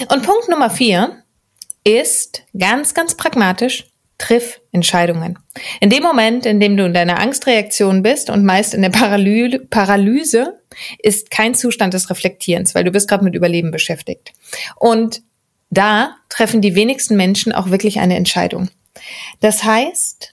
Und 0.09 0.23
Punkt 0.23 0.49
Nummer 0.49 0.71
vier 0.71 1.23
ist 1.85 2.45
ganz, 2.57 2.95
ganz 2.95 3.17
pragmatisch, 3.17 3.87
triff 4.19 4.61
Entscheidungen. 4.71 5.39
In 5.81 5.91
dem 5.91 6.03
Moment, 6.03 6.47
in 6.47 6.61
dem 6.61 6.77
du 6.77 6.85
in 6.85 6.95
deiner 6.95 7.19
Angstreaktion 7.19 8.03
bist 8.03 8.31
und 8.31 8.45
meist 8.45 8.73
in 8.73 8.83
der 8.83 8.91
Paraly 8.91 9.59
Paralyse, 9.69 10.61
ist 10.99 11.31
kein 11.31 11.55
Zustand 11.55 11.95
des 11.95 12.09
Reflektierens, 12.09 12.75
weil 12.75 12.85
du 12.85 12.93
bist 12.93 13.09
gerade 13.09 13.25
mit 13.25 13.35
Überleben 13.35 13.73
beschäftigt. 13.73 14.33
Und 14.77 15.23
da 15.73 16.17
treffen 16.29 16.61
die 16.61 16.75
wenigsten 16.75 17.17
Menschen 17.17 17.53
auch 17.53 17.71
wirklich 17.71 17.99
eine 17.99 18.15
Entscheidung. 18.15 18.69
Das 19.41 19.65
heißt, 19.65 20.33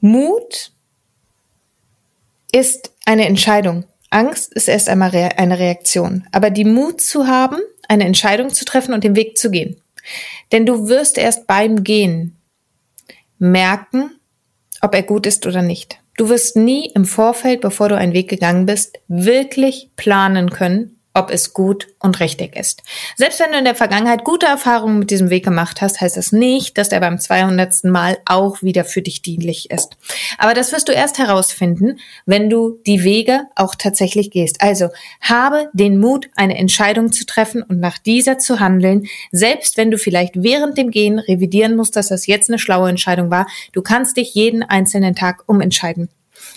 Mut 0.00 0.72
ist 2.52 2.92
eine 3.06 3.26
Entscheidung. 3.26 3.84
Angst 4.10 4.52
ist 4.52 4.68
erst 4.68 4.90
einmal 4.90 5.10
eine 5.14 5.58
Reaktion. 5.58 6.26
Aber 6.30 6.50
die 6.50 6.66
Mut 6.66 7.00
zu 7.00 7.26
haben, 7.26 7.56
eine 7.88 8.04
Entscheidung 8.04 8.50
zu 8.50 8.66
treffen 8.66 8.92
und 8.92 9.02
den 9.02 9.16
Weg 9.16 9.38
zu 9.38 9.50
gehen. 9.50 9.80
Denn 10.52 10.66
du 10.66 10.88
wirst 10.88 11.16
erst 11.16 11.46
beim 11.46 11.82
Gehen 11.82 12.36
merken, 13.38 14.10
ob 14.82 14.94
er 14.94 15.02
gut 15.04 15.26
ist 15.26 15.46
oder 15.46 15.62
nicht. 15.62 15.98
Du 16.18 16.28
wirst 16.28 16.56
nie 16.56 16.90
im 16.94 17.06
Vorfeld, 17.06 17.62
bevor 17.62 17.88
du 17.88 17.96
einen 17.96 18.12
Weg 18.12 18.28
gegangen 18.28 18.66
bist, 18.66 18.98
wirklich 19.08 19.90
planen 19.96 20.50
können, 20.50 20.98
ob 21.14 21.30
es 21.30 21.52
gut 21.52 21.88
und 21.98 22.20
richtig 22.20 22.56
ist. 22.56 22.82
Selbst 23.16 23.40
wenn 23.40 23.52
du 23.52 23.58
in 23.58 23.64
der 23.64 23.74
Vergangenheit 23.74 24.24
gute 24.24 24.46
Erfahrungen 24.46 24.98
mit 24.98 25.10
diesem 25.10 25.30
Weg 25.30 25.44
gemacht 25.44 25.82
hast, 25.82 26.00
heißt 26.00 26.16
das 26.16 26.32
nicht, 26.32 26.78
dass 26.78 26.88
er 26.88 27.00
beim 27.00 27.18
200. 27.18 27.84
Mal 27.84 28.18
auch 28.24 28.62
wieder 28.62 28.84
für 28.84 29.02
dich 29.02 29.22
dienlich 29.22 29.70
ist. 29.70 29.96
Aber 30.38 30.54
das 30.54 30.72
wirst 30.72 30.88
du 30.88 30.92
erst 30.92 31.18
herausfinden, 31.18 31.98
wenn 32.26 32.48
du 32.48 32.80
die 32.86 33.04
Wege 33.04 33.42
auch 33.56 33.74
tatsächlich 33.74 34.30
gehst. 34.30 34.62
Also 34.62 34.88
habe 35.20 35.68
den 35.72 35.98
Mut, 35.98 36.28
eine 36.36 36.56
Entscheidung 36.56 37.12
zu 37.12 37.26
treffen 37.26 37.62
und 37.62 37.80
nach 37.80 37.98
dieser 37.98 38.38
zu 38.38 38.60
handeln, 38.60 39.06
selbst 39.30 39.76
wenn 39.76 39.90
du 39.90 39.98
vielleicht 39.98 40.42
während 40.42 40.78
dem 40.78 40.90
Gehen 40.90 41.18
revidieren 41.18 41.76
musst, 41.76 41.96
dass 41.96 42.08
das 42.08 42.26
jetzt 42.26 42.48
eine 42.50 42.58
schlaue 42.58 42.88
Entscheidung 42.88 43.30
war. 43.30 43.46
Du 43.72 43.82
kannst 43.82 44.16
dich 44.16 44.34
jeden 44.34 44.62
einzelnen 44.62 45.14
Tag 45.14 45.44
umentscheiden. 45.46 46.08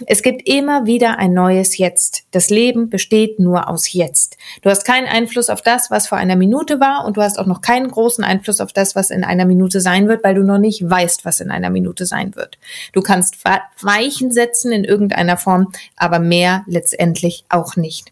Es 0.07 0.21
gibt 0.21 0.47
immer 0.47 0.85
wieder 0.85 1.17
ein 1.19 1.33
neues 1.33 1.77
Jetzt. 1.77 2.23
Das 2.31 2.49
Leben 2.49 2.89
besteht 2.89 3.39
nur 3.39 3.69
aus 3.69 3.91
Jetzt. 3.93 4.37
Du 4.61 4.69
hast 4.69 4.83
keinen 4.83 5.07
Einfluss 5.07 5.49
auf 5.49 5.61
das, 5.61 5.91
was 5.91 6.07
vor 6.07 6.17
einer 6.17 6.35
Minute 6.35 6.79
war 6.79 7.05
und 7.05 7.17
du 7.17 7.21
hast 7.21 7.39
auch 7.39 7.45
noch 7.45 7.61
keinen 7.61 7.89
großen 7.89 8.23
Einfluss 8.23 8.61
auf 8.61 8.73
das, 8.73 8.95
was 8.95 9.09
in 9.09 9.23
einer 9.23 9.45
Minute 9.45 9.81
sein 9.81 10.07
wird, 10.07 10.23
weil 10.23 10.35
du 10.35 10.43
noch 10.43 10.57
nicht 10.57 10.87
weißt, 10.89 11.25
was 11.25 11.39
in 11.39 11.51
einer 11.51 11.69
Minute 11.69 12.05
sein 12.05 12.35
wird. 12.35 12.57
Du 12.93 13.01
kannst 13.01 13.37
Weichen 13.81 14.31
setzen 14.31 14.71
in 14.71 14.83
irgendeiner 14.83 15.37
Form, 15.37 15.71
aber 15.95 16.19
mehr 16.19 16.63
letztendlich 16.67 17.45
auch 17.49 17.75
nicht. 17.75 18.11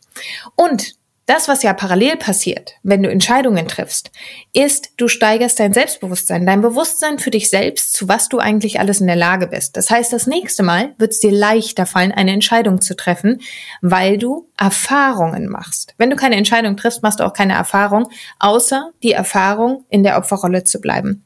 Und 0.56 0.96
das, 1.34 1.48
was 1.48 1.64
ja 1.64 1.74
parallel 1.74 2.18
passiert, 2.18 2.76
wenn 2.84 3.02
du 3.02 3.10
Entscheidungen 3.10 3.68
triffst, 3.68 4.12
ist, 4.54 4.92
du 4.98 5.08
steigerst 5.08 5.60
dein 5.60 5.74
Selbstbewusstsein, 5.74 6.46
dein 6.46 6.62
Bewusstsein 6.62 7.18
für 7.18 7.32
dich 7.32 7.50
selbst, 7.50 7.94
zu 7.94 8.08
was 8.08 8.30
du 8.30 8.38
eigentlich 8.38 8.80
alles 8.80 9.02
in 9.02 9.08
der 9.08 9.16
Lage 9.16 9.48
bist. 9.48 9.76
Das 9.76 9.90
heißt, 9.90 10.14
das 10.14 10.28
nächste 10.28 10.62
Mal 10.62 10.94
wird 11.00 11.12
es 11.12 11.20
dir 11.20 11.32
leichter 11.32 11.88
fallen, 11.88 12.12
eine 12.12 12.32
Entscheidung 12.32 12.82
zu 12.82 12.96
treffen, 12.96 13.42
weil 13.82 14.20
du 14.20 14.48
Erfahrungen 14.58 15.50
machst. 15.50 15.96
Wenn 15.98 16.12
du 16.12 16.16
keine 16.16 16.36
Entscheidung 16.36 16.78
triffst, 16.78 17.02
machst 17.02 17.20
du 17.20 17.24
auch 17.24 17.34
keine 17.34 17.54
Erfahrung, 17.54 18.10
außer 18.38 18.92
die 19.02 19.14
Erfahrung, 19.14 19.86
in 19.90 20.04
der 20.04 20.18
Opferrolle 20.18 20.66
zu 20.66 20.80
bleiben. 20.80 21.26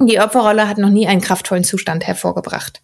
Die 0.00 0.18
Opferrolle 0.18 0.68
hat 0.68 0.78
noch 0.78 0.90
nie 0.90 1.06
einen 1.06 1.20
kraftvollen 1.20 1.64
Zustand 1.64 2.04
hervorgebracht. 2.04 2.82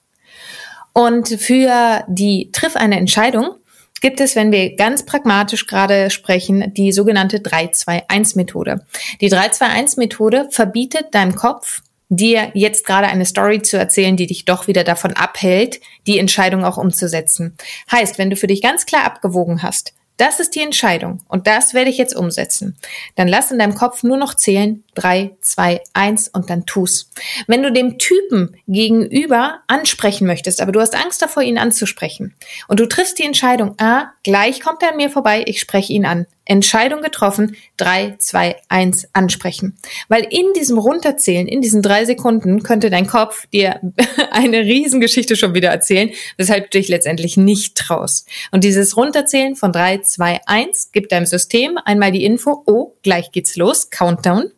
Und 0.92 1.28
für 1.28 2.04
die 2.06 2.50
Triff 2.52 2.76
eine 2.76 2.98
Entscheidung 2.98 3.56
gibt 4.02 4.20
es, 4.20 4.36
wenn 4.36 4.52
wir 4.52 4.76
ganz 4.76 5.06
pragmatisch 5.06 5.66
gerade 5.66 6.10
sprechen, 6.10 6.74
die 6.74 6.92
sogenannte 6.92 7.38
3-2-1-Methode. 7.38 8.84
Die 9.22 9.30
3-2-1-Methode 9.30 10.48
verbietet 10.50 11.14
deinem 11.14 11.34
Kopf, 11.34 11.80
dir 12.10 12.50
jetzt 12.52 12.84
gerade 12.84 13.06
eine 13.06 13.24
Story 13.24 13.62
zu 13.62 13.78
erzählen, 13.78 14.16
die 14.16 14.26
dich 14.26 14.44
doch 14.44 14.66
wieder 14.66 14.84
davon 14.84 15.14
abhält, 15.14 15.80
die 16.06 16.18
Entscheidung 16.18 16.64
auch 16.64 16.76
umzusetzen. 16.76 17.56
Heißt, 17.90 18.18
wenn 18.18 18.28
du 18.28 18.36
für 18.36 18.48
dich 18.48 18.60
ganz 18.60 18.84
klar 18.84 19.04
abgewogen 19.04 19.62
hast, 19.62 19.94
das 20.18 20.40
ist 20.40 20.54
die 20.54 20.60
Entscheidung 20.60 21.20
und 21.28 21.46
das 21.46 21.72
werde 21.72 21.90
ich 21.90 21.96
jetzt 21.96 22.14
umsetzen. 22.14 22.76
Dann 23.14 23.28
lass 23.28 23.50
in 23.50 23.58
deinem 23.58 23.74
Kopf 23.74 24.02
nur 24.02 24.18
noch 24.18 24.34
zählen, 24.34 24.84
drei, 24.94 25.36
zwei, 25.40 25.80
eins 25.94 26.28
und 26.28 26.50
dann 26.50 26.66
tu's. 26.66 27.10
Wenn 27.46 27.62
du 27.62 27.72
dem 27.72 27.98
Typen 27.98 28.56
gegenüber 28.68 29.60
ansprechen 29.66 30.26
möchtest, 30.26 30.60
aber 30.60 30.72
du 30.72 30.80
hast 30.80 30.94
Angst 30.94 31.22
davor, 31.22 31.42
ihn 31.42 31.58
anzusprechen 31.58 32.34
und 32.68 32.80
du 32.80 32.86
triffst 32.86 33.18
die 33.18 33.24
Entscheidung, 33.24 33.74
ah, 33.78 34.12
gleich 34.22 34.60
kommt 34.60 34.82
er 34.82 34.90
an 34.90 34.96
mir 34.96 35.10
vorbei, 35.10 35.44
ich 35.46 35.60
spreche 35.60 35.92
ihn 35.92 36.04
an. 36.04 36.26
Entscheidung 36.44 37.02
getroffen, 37.02 37.56
drei, 37.76 38.16
zwei, 38.18 38.56
eins 38.68 39.06
ansprechen. 39.12 39.76
Weil 40.08 40.26
in 40.28 40.52
diesem 40.54 40.76
Runterzählen, 40.76 41.46
in 41.46 41.60
diesen 41.60 41.82
drei 41.82 42.04
Sekunden, 42.04 42.64
könnte 42.64 42.90
dein 42.90 43.06
Kopf 43.06 43.46
dir 43.46 43.80
eine 44.30 44.60
Riesengeschichte 44.60 45.36
schon 45.36 45.54
wieder 45.54 45.70
erzählen, 45.70 46.10
weshalb 46.36 46.70
du 46.70 46.78
dich 46.78 46.88
letztendlich 46.88 47.36
nicht 47.36 47.76
traust. 47.76 48.28
Und 48.50 48.64
dieses 48.64 48.96
Runterzählen 48.96 49.54
von 49.54 49.72
drei, 49.72 49.98
zwei, 49.98 50.40
eins 50.46 50.90
gibt 50.90 51.12
deinem 51.12 51.26
System 51.26 51.78
einmal 51.84 52.10
die 52.10 52.24
Info, 52.24 52.62
oh, 52.66 52.94
gleich 53.02 53.30
geht's 53.30 53.56
los, 53.56 53.90
Countdown. 53.90 54.50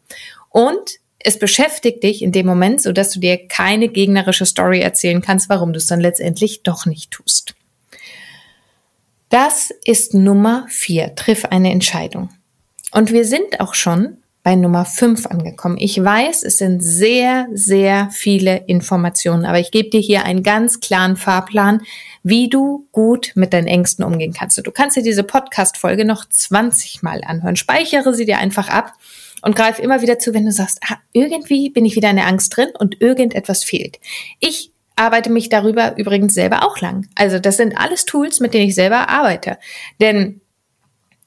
Und 0.55 1.01
es 1.19 1.40
beschäftigt 1.40 2.05
dich 2.05 2.23
in 2.23 2.31
dem 2.31 2.47
Moment, 2.47 2.81
so 2.81 2.93
dass 2.93 3.11
du 3.11 3.19
dir 3.19 3.49
keine 3.49 3.88
gegnerische 3.88 4.47
Story 4.47 4.79
erzählen 4.79 5.21
kannst, 5.21 5.49
warum 5.49 5.73
du 5.73 5.79
es 5.79 5.88
dann 5.88 5.99
letztendlich 5.99 6.62
doch 6.62 6.87
nicht 6.87 7.11
tust. 7.11 7.57
Das 9.31 9.73
ist 9.85 10.14
Nummer 10.14 10.64
vier. 10.69 11.17
Triff 11.17 11.45
eine 11.47 11.73
Entscheidung. 11.73 12.29
Und 12.93 13.11
wir 13.11 13.25
sind 13.25 13.59
auch 13.59 13.75
schon 13.75 14.19
bei 14.45 14.55
Nummer 14.55 14.85
fünf 14.85 15.27
angekommen. 15.27 15.77
Ich 15.77 16.01
weiß, 16.01 16.45
es 16.45 16.59
sind 16.59 16.85
sehr, 16.85 17.49
sehr 17.53 18.11
viele 18.12 18.59
Informationen, 18.69 19.45
aber 19.45 19.59
ich 19.59 19.73
gebe 19.73 19.90
dir 19.90 20.01
hier 20.01 20.25
einen 20.25 20.45
ganz 20.45 20.79
klaren 20.79 21.17
Fahrplan, 21.17 21.83
wie 22.23 22.49
du 22.49 22.87
gut 22.93 23.33
mit 23.35 23.53
deinen 23.53 23.67
Ängsten 23.67 24.05
umgehen 24.05 24.35
kannst. 24.35 24.64
Du 24.64 24.71
kannst 24.71 24.97
dir 24.97 25.03
diese 25.03 25.25
Podcast-Folge 25.25 26.05
noch 26.05 26.29
20 26.29 27.03
Mal 27.03 27.23
anhören. 27.25 27.57
Speichere 27.57 28.14
sie 28.14 28.25
dir 28.27 28.38
einfach 28.38 28.69
ab 28.69 28.93
und 29.44 29.54
greif 29.54 29.78
immer 29.78 30.00
wieder 30.00 30.18
zu, 30.18 30.33
wenn 30.33 30.46
du 30.46 30.52
sagst, 30.52 30.80
ah, 30.88 30.96
irgendwie 31.12 31.68
bin 31.68 31.85
ich 31.85 31.96
wieder 31.96 32.09
in 32.09 32.16
der 32.16 32.26
Angst 32.26 32.57
drin 32.57 32.68
und 32.78 33.00
irgendetwas 33.00 33.62
fehlt. 33.62 34.00
Ich 34.40 34.72
arbeite 34.96 35.30
mich 35.30 35.50
darüber 35.50 35.96
übrigens 35.98 36.35
selber 36.35 36.64
auch 36.64 36.80
lang. 36.80 37.09
Also 37.14 37.38
das 37.38 37.59
sind 37.59 37.76
alles 37.76 38.07
Tools, 38.07 38.40
mit 38.40 38.54
denen 38.54 38.68
ich 38.68 38.74
selber 38.74 39.11
arbeite. 39.11 39.59
Denn 40.00 40.40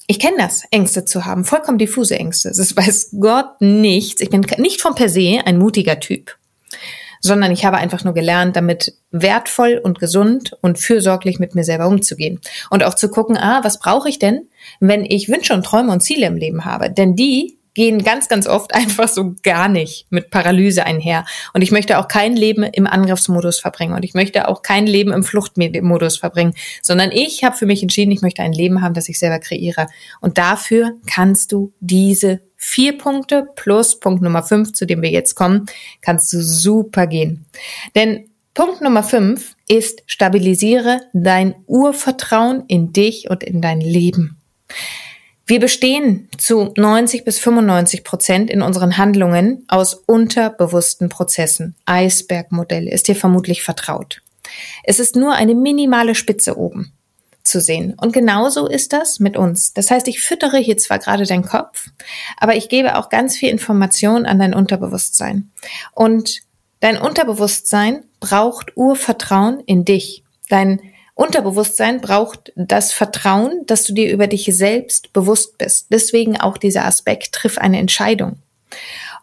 ich 0.08 0.19
kenne 0.19 0.38
das, 0.38 0.63
Ängste 0.71 1.06
zu 1.06 1.25
haben, 1.25 1.45
vollkommen 1.45 1.77
diffuse 1.77 2.17
Ängste. 2.17 2.49
Das 2.56 2.75
weiß 2.75 3.17
Gott 3.19 3.62
nichts. 3.62 4.21
Ich 4.21 4.30
bin 4.30 4.45
nicht 4.58 4.82
von 4.82 4.95
per 4.95 5.10
se 5.10 5.41
ein 5.45 5.60
mutiger 5.60 5.99
Typ, 5.99 6.38
sondern 7.21 7.51
ich 7.51 7.65
habe 7.65 7.77
einfach 7.77 8.03
nur 8.03 8.13
gelernt, 8.13 8.56
damit 8.56 8.95
wertvoll 9.12 9.80
und 9.84 9.99
gesund 9.99 10.58
und 10.62 10.80
fürsorglich 10.80 11.38
mit 11.39 11.53
mir 11.53 11.63
selber 11.63 11.88
umzugehen. 11.88 12.39
Und 12.71 12.84
auch 12.84 12.95
zu 12.95 13.10
gucken, 13.10 13.38
ah, 13.38 13.60
was 13.63 13.80
brauche 13.80 14.10
ich 14.10 14.17
denn, 14.17 14.47
wenn 14.80 15.06
ich 15.06 15.30
Wünsche 15.30 15.53
und 15.53 15.65
Träume 15.65 15.91
und 15.91 16.01
Ziele 16.01 16.25
im 16.25 16.38
Leben 16.38 16.65
habe? 16.65 16.89
Denn 16.89 17.15
die 17.15 17.57
gehen 17.78 18.04
ganz, 18.04 18.28
ganz 18.28 18.48
oft 18.48 18.74
einfach 18.76 19.08
so 19.08 19.36
gar 19.44 19.70
nicht 19.70 20.08
mit 20.10 20.32
Paralyse 20.32 20.84
einher. 20.86 21.26
Und 21.54 21.62
ich 21.62 21.72
möchte 21.72 22.00
auch 22.00 22.08
kein 22.08 22.36
Leben 22.36 22.63
im 22.63 22.88
Angriffsmodus 22.88 23.60
verbringen 23.60 23.94
und 23.94 24.04
ich 24.04 24.16
möchte 24.16 24.48
auch 24.48 24.63
kein 24.63 24.88
Leben 24.88 25.13
im 25.13 25.24
Fluchtmodus 25.24 26.18
verbringen, 26.18 26.56
sondern 26.82 27.12
ich 27.12 27.44
habe 27.44 27.56
für 27.56 27.68
mich 27.68 27.84
entschieden, 27.84 28.12
ich 28.12 28.24
möchte 28.24 28.42
ein 28.42 28.52
Leben 28.52 28.82
haben, 28.82 28.96
das 28.96 29.08
ich 29.08 29.20
selber 29.20 29.40
kreiere. 29.40 29.88
Und 30.20 30.40
dafür 30.40 30.94
kannst 31.06 31.52
du 31.52 31.72
diese 31.80 32.42
vier 32.56 32.98
Punkte 32.98 33.48
plus 33.56 34.00
Punkt 34.00 34.24
Nummer 34.24 34.42
fünf, 34.42 34.74
zu 34.74 34.88
dem 34.88 35.04
wir 35.04 35.12
jetzt 35.12 35.36
kommen, 35.36 35.68
kannst 36.02 36.34
du 36.34 36.42
super 36.42 37.06
gehen. 37.06 37.46
Denn 37.96 38.28
Punkt 38.56 38.82
Nummer 38.82 39.04
fünf 39.04 39.56
ist, 39.68 40.02
stabilisiere 40.08 41.02
dein 41.13 41.54
Urvertrauen 41.68 42.63
in 42.68 42.92
dich 42.92 43.30
und 43.30 43.44
in 43.44 43.62
dein 43.62 43.82
Leben. 43.82 44.42
Wir 45.50 45.62
bestehen 45.62 46.28
zu 46.38 46.74
90 46.76 47.24
bis 47.24 47.40
95 47.40 48.04
Prozent 48.04 48.50
in 48.50 48.62
unseren 48.62 48.98
Handlungen 48.98 49.64
aus 49.70 49.94
unterbewussten 49.94 51.08
Prozessen. 51.08 51.74
Eisbergmodell 51.86 52.90
ist 52.90 53.08
dir 53.08 53.16
vermutlich 53.16 53.64
vertraut. 53.64 54.22
Es 54.84 55.00
ist 55.00 55.16
nur 55.16 55.34
eine 55.36 55.56
minimale 55.56 56.16
Spitze 56.16 56.58
oben 56.58 56.92
zu 57.44 57.62
sehen. 57.62 57.94
Und 57.96 58.12
genauso 58.12 58.68
ist 58.68 58.92
das 58.92 59.22
mit 59.22 59.38
uns. 59.38 59.72
Das 59.72 59.90
heißt, 59.90 60.10
ich 60.10 60.20
füttere 60.20 60.58
hier 60.58 60.76
zwar 60.76 61.00
gerade 61.00 61.26
deinen 61.26 61.46
Kopf, 61.46 61.88
aber 62.36 62.58
ich 62.58 62.68
gebe 62.68 62.98
auch 62.98 63.08
ganz 63.08 63.38
viel 63.38 63.48
Information 63.48 64.26
an 64.26 64.40
dein 64.40 64.54
Unterbewusstsein. 64.54 65.50
Und 65.94 66.42
dein 66.82 66.98
Unterbewusstsein 66.98 68.04
braucht 68.20 68.76
Urvertrauen 68.76 69.62
in 69.66 69.86
dich. 69.86 70.26
Dein 70.50 70.82
Unterbewusstsein 71.17 71.99
braucht 71.99 72.53
das 72.56 72.93
Vertrauen, 72.93 73.65
dass 73.65 73.86
du 73.86 73.93
dir 73.93 74.12
über 74.12 74.27
dich 74.27 74.45
selbst 74.56 75.12
bewusst 75.13 75.58
bist. 75.58 75.88
Deswegen 75.91 76.39
auch 76.39 76.60
dieser 76.60 76.86
Aspekt, 76.86 77.34
triff 77.34 77.58
eine 77.58 77.80
Entscheidung. 77.80 78.38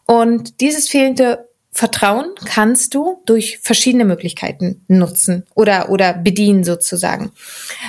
Und 0.04 0.61
dieses 0.61 0.88
fehlende 0.88 1.48
Vertrauen 1.70 2.35
kannst 2.46 2.94
du 2.94 3.22
durch 3.26 3.59
verschiedene 3.59 4.04
Möglichkeiten 4.04 4.85
nutzen 4.88 5.46
oder, 5.54 5.88
oder 5.88 6.14
bedienen 6.14 6.64
sozusagen. 6.64 7.30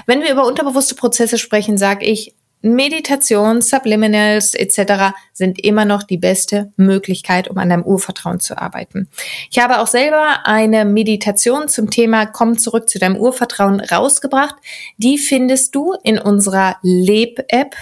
Wenn 0.05 0.21
wir 0.21 0.31
über 0.31 0.45
unterbewusste 0.45 0.93
Prozesse 0.93 1.39
sprechen, 1.39 1.79
sage 1.79 2.05
ich, 2.05 2.35
Meditation, 2.65 3.61
Subliminals 3.61 4.55
etc. 4.55 5.13
sind 5.33 5.63
immer 5.63 5.85
noch 5.85 6.01
die 6.01 6.17
beste 6.17 6.73
Möglichkeit, 6.77 7.47
um 7.47 7.59
an 7.59 7.69
deinem 7.69 7.83
Urvertrauen 7.83 8.39
zu 8.39 8.57
arbeiten. 8.57 9.07
Ich 9.51 9.59
habe 9.59 9.79
auch 9.79 9.87
selber 9.87 10.39
eine 10.45 10.83
Meditation 10.83 11.67
zum 11.67 11.91
Thema 11.91 12.25
Komm 12.25 12.57
zurück 12.57 12.89
zu 12.89 12.97
deinem 12.97 13.17
Urvertrauen 13.17 13.79
rausgebracht. 13.81 14.55
Die 14.97 15.19
findest 15.19 15.75
du 15.75 15.93
in 16.03 16.17
unserer 16.17 16.77
Leb-App 16.81 17.75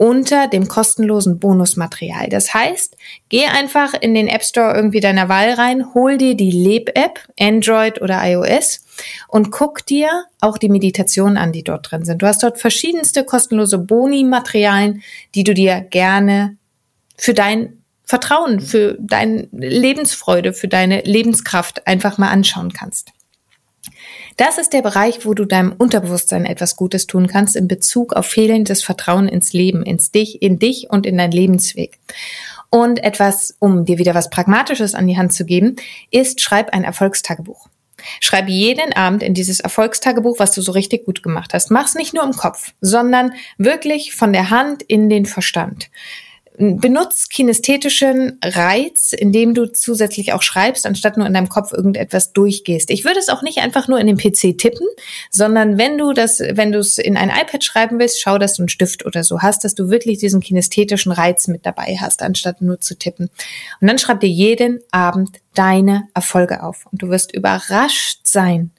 unter 0.00 0.48
dem 0.48 0.66
kostenlosen 0.66 1.38
Bonusmaterial. 1.38 2.30
Das 2.30 2.54
heißt, 2.54 2.96
geh 3.28 3.44
einfach 3.44 3.92
in 3.92 4.14
den 4.14 4.28
App 4.28 4.42
Store 4.42 4.74
irgendwie 4.74 5.00
deiner 5.00 5.28
Wahl 5.28 5.52
rein, 5.52 5.92
hol 5.92 6.16
dir 6.16 6.34
die 6.34 6.50
Leb-App, 6.50 7.20
Android 7.38 8.00
oder 8.00 8.18
iOS 8.24 8.82
und 9.28 9.50
guck 9.50 9.84
dir 9.84 10.24
auch 10.40 10.56
die 10.56 10.70
Meditationen 10.70 11.36
an, 11.36 11.52
die 11.52 11.64
dort 11.64 11.90
drin 11.90 12.06
sind. 12.06 12.22
Du 12.22 12.26
hast 12.26 12.42
dort 12.42 12.58
verschiedenste 12.58 13.24
kostenlose 13.24 13.76
Boni-Materialien, 13.76 15.02
die 15.34 15.44
du 15.44 15.52
dir 15.52 15.82
gerne 15.82 16.56
für 17.18 17.34
dein 17.34 17.82
Vertrauen, 18.02 18.60
für 18.60 18.96
deine 18.98 19.48
Lebensfreude, 19.52 20.54
für 20.54 20.68
deine 20.68 21.02
Lebenskraft 21.02 21.86
einfach 21.86 22.16
mal 22.16 22.30
anschauen 22.30 22.72
kannst. 22.72 23.12
Das 24.40 24.56
ist 24.56 24.72
der 24.72 24.80
Bereich, 24.80 25.26
wo 25.26 25.34
du 25.34 25.44
deinem 25.44 25.74
Unterbewusstsein 25.76 26.46
etwas 26.46 26.74
Gutes 26.74 27.06
tun 27.06 27.26
kannst 27.26 27.56
in 27.56 27.68
Bezug 27.68 28.14
auf 28.14 28.24
fehlendes 28.24 28.82
Vertrauen 28.82 29.28
ins 29.28 29.52
Leben, 29.52 29.82
ins 29.82 30.12
dich, 30.12 30.40
in 30.40 30.58
dich 30.58 30.88
und 30.88 31.04
in 31.04 31.18
deinen 31.18 31.32
Lebensweg. 31.32 31.98
Und 32.70 33.04
etwas, 33.04 33.54
um 33.58 33.84
dir 33.84 33.98
wieder 33.98 34.14
was 34.14 34.30
Pragmatisches 34.30 34.94
an 34.94 35.06
die 35.06 35.18
Hand 35.18 35.34
zu 35.34 35.44
geben, 35.44 35.76
ist, 36.10 36.40
schreib 36.40 36.72
ein 36.72 36.84
Erfolgstagebuch. 36.84 37.68
Schreib 38.20 38.48
jeden 38.48 38.94
Abend 38.94 39.22
in 39.22 39.34
dieses 39.34 39.60
Erfolgstagebuch, 39.60 40.38
was 40.38 40.52
du 40.52 40.62
so 40.62 40.72
richtig 40.72 41.04
gut 41.04 41.22
gemacht 41.22 41.52
hast. 41.52 41.70
Mach's 41.70 41.94
nicht 41.94 42.14
nur 42.14 42.24
im 42.24 42.32
Kopf, 42.32 42.72
sondern 42.80 43.34
wirklich 43.58 44.14
von 44.14 44.32
der 44.32 44.48
Hand 44.48 44.82
in 44.82 45.10
den 45.10 45.26
Verstand 45.26 45.90
benutzt 46.60 47.30
kinästhetischen 47.30 48.38
Reiz, 48.44 49.14
indem 49.14 49.54
du 49.54 49.72
zusätzlich 49.72 50.34
auch 50.34 50.42
schreibst, 50.42 50.84
anstatt 50.84 51.16
nur 51.16 51.26
in 51.26 51.32
deinem 51.32 51.48
Kopf 51.48 51.72
irgendetwas 51.72 52.34
durchgehst. 52.34 52.90
Ich 52.90 53.04
würde 53.04 53.18
es 53.18 53.30
auch 53.30 53.40
nicht 53.40 53.58
einfach 53.58 53.88
nur 53.88 53.98
in 53.98 54.06
den 54.06 54.18
PC 54.18 54.58
tippen, 54.58 54.86
sondern 55.30 55.78
wenn 55.78 55.96
du 55.96 56.12
das, 56.12 56.40
wenn 56.40 56.70
du 56.70 56.78
es 56.80 56.98
in 56.98 57.16
ein 57.16 57.30
iPad 57.30 57.64
schreiben 57.64 57.98
willst, 57.98 58.20
schau, 58.20 58.36
dass 58.36 58.54
du 58.54 58.62
einen 58.62 58.68
Stift 58.68 59.06
oder 59.06 59.24
so 59.24 59.40
hast, 59.40 59.64
dass 59.64 59.74
du 59.74 59.88
wirklich 59.88 60.18
diesen 60.18 60.40
kinästhetischen 60.40 61.12
Reiz 61.12 61.48
mit 61.48 61.64
dabei 61.64 61.96
hast, 61.98 62.22
anstatt 62.22 62.60
nur 62.60 62.78
zu 62.78 62.94
tippen. 62.94 63.30
Und 63.80 63.88
dann 63.88 63.98
schreib 63.98 64.20
dir 64.20 64.28
jeden 64.28 64.80
Abend 64.90 65.40
deine 65.54 66.08
Erfolge 66.12 66.62
auf 66.62 66.84
und 66.92 67.00
du 67.00 67.08
wirst 67.08 67.34
überrascht 67.34 68.20
sein, 68.24 68.70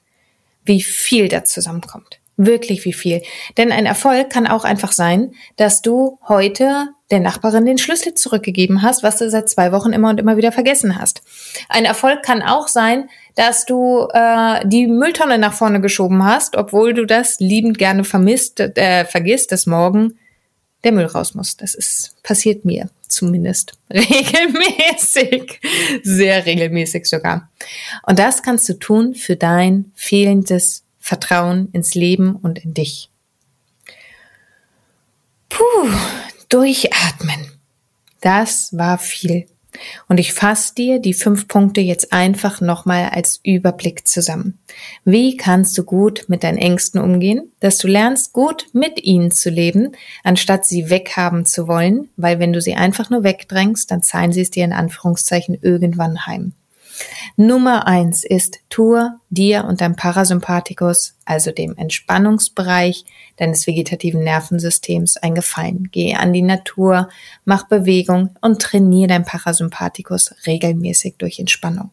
wie 0.64 0.82
viel 0.82 1.28
da 1.28 1.42
zusammenkommt. 1.42 2.21
Wirklich 2.44 2.84
wie 2.84 2.92
viel. 2.92 3.22
Denn 3.56 3.70
ein 3.70 3.86
Erfolg 3.86 4.28
kann 4.28 4.48
auch 4.48 4.64
einfach 4.64 4.90
sein, 4.90 5.32
dass 5.56 5.80
du 5.80 6.18
heute 6.26 6.88
der 7.12 7.20
Nachbarin 7.20 7.66
den 7.66 7.78
Schlüssel 7.78 8.14
zurückgegeben 8.14 8.82
hast, 8.82 9.04
was 9.04 9.18
du 9.18 9.30
seit 9.30 9.48
zwei 9.48 9.70
Wochen 9.70 9.92
immer 9.92 10.10
und 10.10 10.18
immer 10.18 10.36
wieder 10.36 10.50
vergessen 10.50 10.98
hast. 10.98 11.22
Ein 11.68 11.84
Erfolg 11.84 12.24
kann 12.24 12.42
auch 12.42 12.66
sein, 12.66 13.08
dass 13.36 13.64
du 13.64 14.08
äh, 14.12 14.66
die 14.66 14.88
Mülltonne 14.88 15.38
nach 15.38 15.52
vorne 15.52 15.80
geschoben 15.80 16.24
hast, 16.24 16.56
obwohl 16.56 16.94
du 16.94 17.06
das 17.06 17.38
liebend 17.38 17.78
gerne 17.78 18.02
vermisst, 18.02 18.58
äh, 18.58 19.04
vergisst, 19.04 19.52
dass 19.52 19.66
morgen 19.66 20.18
der 20.82 20.90
Müll 20.90 21.06
raus 21.06 21.36
muss. 21.36 21.56
Das 21.56 21.76
ist 21.76 22.16
passiert 22.24 22.64
mir 22.64 22.88
zumindest 23.06 23.74
regelmäßig, 23.92 25.60
sehr 26.02 26.44
regelmäßig 26.44 27.06
sogar. 27.06 27.50
Und 28.04 28.18
das 28.18 28.42
kannst 28.42 28.68
du 28.68 28.74
tun 28.74 29.14
für 29.14 29.36
dein 29.36 29.92
fehlendes 29.94 30.82
Vertrauen 31.12 31.68
ins 31.72 31.94
Leben 31.94 32.36
und 32.36 32.64
in 32.64 32.72
dich. 32.72 33.10
Puh, 35.50 35.90
durchatmen. 36.48 37.50
Das 38.22 38.70
war 38.72 38.96
viel. 38.96 39.44
Und 40.08 40.18
ich 40.18 40.32
fasse 40.32 40.74
dir 40.74 41.00
die 41.00 41.12
fünf 41.12 41.48
Punkte 41.48 41.82
jetzt 41.82 42.14
einfach 42.14 42.62
nochmal 42.62 43.10
als 43.10 43.40
Überblick 43.44 44.08
zusammen. 44.08 44.58
Wie 45.04 45.36
kannst 45.36 45.76
du 45.76 45.84
gut 45.84 46.24
mit 46.28 46.44
deinen 46.44 46.56
Ängsten 46.56 46.98
umgehen, 46.98 47.52
dass 47.60 47.76
du 47.76 47.88
lernst, 47.88 48.32
gut 48.32 48.68
mit 48.72 49.04
ihnen 49.04 49.30
zu 49.30 49.50
leben, 49.50 49.92
anstatt 50.24 50.64
sie 50.64 50.88
weghaben 50.88 51.44
zu 51.44 51.68
wollen, 51.68 52.08
weil 52.16 52.38
wenn 52.38 52.54
du 52.54 52.62
sie 52.62 52.74
einfach 52.74 53.10
nur 53.10 53.22
wegdrängst, 53.22 53.90
dann 53.90 54.00
zahlen 54.00 54.32
sie 54.32 54.40
es 54.40 54.50
dir 54.50 54.64
in 54.64 54.72
Anführungszeichen 54.72 55.58
irgendwann 55.60 56.24
heim. 56.24 56.54
Nummer 57.36 57.86
eins 57.86 58.24
ist, 58.24 58.60
tue 58.68 59.12
dir 59.30 59.64
und 59.64 59.80
deinem 59.80 59.96
Parasympathikus, 59.96 61.16
also 61.24 61.50
dem 61.50 61.76
Entspannungsbereich 61.76 63.04
deines 63.36 63.66
vegetativen 63.66 64.22
Nervensystems, 64.22 65.16
ein 65.16 65.34
Gefallen. 65.34 65.88
Geh 65.90 66.14
an 66.14 66.32
die 66.32 66.42
Natur, 66.42 67.08
mach 67.44 67.68
Bewegung 67.68 68.36
und 68.40 68.60
trainiere 68.60 69.08
dein 69.08 69.24
Parasympathikus 69.24 70.34
regelmäßig 70.46 71.16
durch 71.18 71.38
Entspannung. 71.38 71.90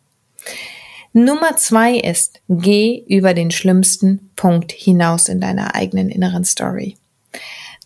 Nummer 1.13 1.55
zwei 1.55 1.95
ist, 1.95 2.41
geh 2.47 3.03
über 3.07 3.33
den 3.33 3.49
schlimmsten 3.49 4.29
Punkt 4.35 4.71
hinaus 4.71 5.27
in 5.27 5.41
deiner 5.41 5.73
eigenen 5.73 6.09
inneren 6.09 6.43
Story. 6.43 6.97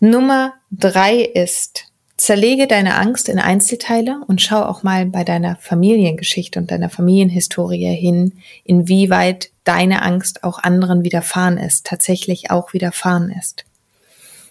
Nummer 0.00 0.54
drei 0.70 1.20
ist, 1.20 1.86
Zerlege 2.16 2.68
deine 2.68 2.96
Angst 2.96 3.28
in 3.28 3.40
Einzelteile 3.40 4.20
und 4.28 4.40
schau 4.40 4.62
auch 4.62 4.84
mal 4.84 5.04
bei 5.06 5.24
deiner 5.24 5.56
Familiengeschichte 5.56 6.60
und 6.60 6.70
deiner 6.70 6.88
Familienhistorie 6.88 7.92
hin, 7.94 8.34
inwieweit 8.62 9.50
deine 9.64 10.02
Angst 10.02 10.44
auch 10.44 10.60
anderen 10.60 11.02
widerfahren 11.02 11.58
ist, 11.58 11.86
tatsächlich 11.86 12.50
auch 12.52 12.72
widerfahren 12.72 13.30
ist. 13.30 13.64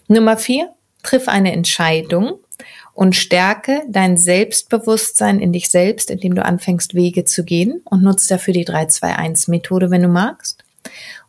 Nummer 0.08 0.36
vier, 0.36 0.74
triff 1.02 1.26
eine 1.28 1.52
Entscheidung 1.52 2.34
und 2.92 3.16
stärke 3.16 3.82
dein 3.88 4.18
Selbstbewusstsein 4.18 5.40
in 5.40 5.52
dich 5.52 5.70
selbst, 5.70 6.10
indem 6.10 6.34
du 6.34 6.44
anfängst, 6.44 6.94
Wege 6.94 7.24
zu 7.24 7.44
gehen 7.44 7.80
und 7.84 8.02
nutze 8.02 8.28
dafür 8.28 8.52
die 8.52 8.66
3-2-1-Methode, 8.66 9.90
wenn 9.90 10.02
du 10.02 10.08
magst. 10.08 10.64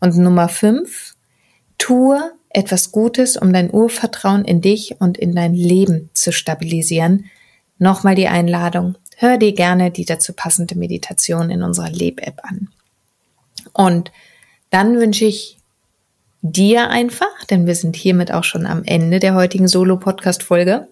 Und 0.02 0.18
Nummer 0.18 0.50
fünf, 0.50 1.16
tue 1.78 2.34
etwas 2.56 2.92
Gutes, 2.92 3.38
um 3.38 3.52
dein 3.54 3.74
Urvertrauen 3.74 4.46
in 4.46 4.62
dich 4.62 4.96
und 5.00 5.18
in 5.18 5.36
dein 5.36 5.54
Leben 5.54 6.10
zu 6.14 6.32
stabilisieren. 6.32 7.26
Nochmal 7.78 8.16
die 8.16 8.28
Einladung. 8.28 8.96
Hör 9.18 9.38
dir 9.38 9.54
gerne 9.54 9.92
die 9.92 10.06
dazu 10.06 10.34
passende 10.34 10.76
Meditation 10.76 11.50
in 11.50 11.64
unserer 11.64 11.90
Leb-App 11.90 12.42
an. 12.44 12.70
Und 13.74 14.12
dann 14.70 14.98
wünsche 15.00 15.26
ich 15.26 15.58
dir 16.42 16.90
einfach, 16.90 17.44
denn 17.50 17.66
wir 17.66 17.76
sind 17.76 17.96
hiermit 17.96 18.32
auch 18.32 18.44
schon 18.44 18.66
am 18.66 18.84
Ende 18.84 19.20
der 19.20 19.36
heutigen 19.36 19.68
Solo-Podcast-Folge. 19.68 20.88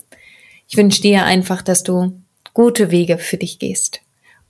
Ich 0.68 0.78
wünsche 0.78 1.02
dir 1.02 1.26
einfach, 1.26 1.62
dass 1.62 1.84
du 1.84 2.22
gute 2.54 2.92
Wege 2.92 3.18
für 3.18 3.38
dich 3.38 3.60
gehst 3.60 4.03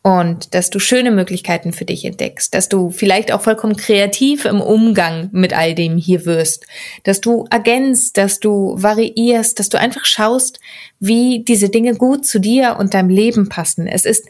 und 0.04 0.54
dass 0.54 0.70
du 0.70 0.80
schöne 0.80 1.12
Möglichkeiten 1.12 1.72
für 1.72 1.86
dich 1.86 2.04
entdeckst, 2.04 2.54
dass 2.54 2.68
du 2.68 2.92
vielleicht 2.92 3.32
auch 3.32 3.42
vollkommen 3.42 3.78
kreativ 3.78 4.44
im 4.44 4.60
Umgang 4.60 5.30
mit 5.32 5.54
all 5.54 5.74
dem 5.74 5.98
hier 5.98 6.26
wirst, 6.26 6.68
dass 7.04 7.22
du 7.22 7.46
ergänzt, 7.50 8.18
dass 8.18 8.42
du 8.42 8.76
variierst, 8.78 9.60
dass 9.60 9.70
du 9.70 9.80
einfach 9.80 10.04
schaust, 10.04 10.60
wie 11.00 11.46
diese 11.46 11.70
Dinge 11.70 11.96
gut 11.96 12.26
zu 12.26 12.40
dir 12.40 12.76
und 12.78 12.94
deinem 12.94 13.10
Leben 13.10 13.48
passen. 13.48 13.88
Es 13.88 14.04
ist 14.04 14.28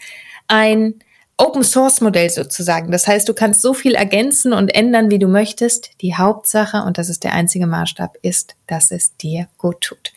ein 0.47 0.93
Open 1.37 1.63
Source 1.63 2.01
Modell 2.01 2.29
sozusagen. 2.29 2.91
Das 2.91 3.07
heißt, 3.07 3.27
du 3.27 3.33
kannst 3.33 3.63
so 3.63 3.73
viel 3.73 3.95
ergänzen 3.95 4.53
und 4.53 4.73
ändern, 4.75 5.09
wie 5.09 5.17
du 5.17 5.27
möchtest. 5.27 5.89
Die 6.01 6.15
Hauptsache, 6.15 6.83
und 6.83 6.99
das 6.99 7.09
ist 7.09 7.23
der 7.23 7.33
einzige 7.33 7.65
Maßstab, 7.65 8.17
ist, 8.21 8.55
dass 8.67 8.91
es 8.91 9.17
dir 9.17 9.47
gut 9.57 9.81
tut. 9.81 10.13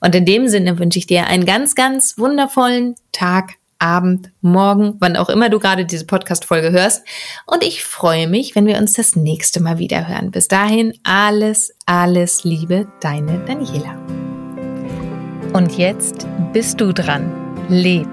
Und 0.00 0.14
in 0.14 0.24
dem 0.24 0.46
Sinne 0.46 0.78
wünsche 0.78 1.00
ich 1.00 1.08
dir 1.08 1.26
einen 1.26 1.44
ganz, 1.44 1.74
ganz 1.74 2.16
wundervollen 2.16 2.94
Tag, 3.10 3.54
Abend, 3.80 4.30
Morgen, 4.40 4.94
wann 5.00 5.16
auch 5.16 5.28
immer 5.28 5.48
du 5.48 5.58
gerade 5.58 5.84
diese 5.84 6.06
Podcast-Folge 6.06 6.70
hörst. 6.70 7.04
Und 7.46 7.64
ich 7.64 7.82
freue 7.82 8.28
mich, 8.28 8.54
wenn 8.54 8.66
wir 8.66 8.78
uns 8.78 8.92
das 8.92 9.16
nächste 9.16 9.60
Mal 9.60 9.78
wieder 9.78 10.06
hören. 10.06 10.30
Bis 10.30 10.46
dahin 10.46 10.94
alles, 11.02 11.74
alles 11.86 12.44
Liebe, 12.44 12.86
deine 13.00 13.38
Daniela. 13.46 13.96
Und 15.52 15.76
jetzt 15.76 16.26
bist 16.52 16.80
du 16.80 16.92
dran. 16.92 17.32
Leb 17.68 18.08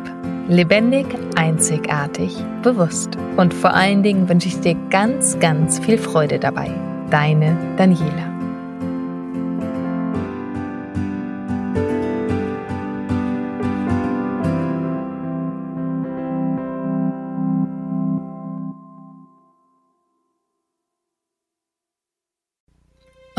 Lebendig, 0.50 1.06
einzigartig, 1.36 2.34
bewusst. 2.64 3.18
Und 3.36 3.54
vor 3.54 3.74
allen 3.74 4.02
Dingen 4.02 4.30
wünsche 4.30 4.48
ich 4.48 4.60
dir 4.62 4.76
ganz, 4.90 5.38
ganz 5.40 5.78
viel 5.80 5.98
Freude 5.98 6.40
dabei. 6.40 6.72
Deine 7.10 7.58
Daniela. 7.76 8.37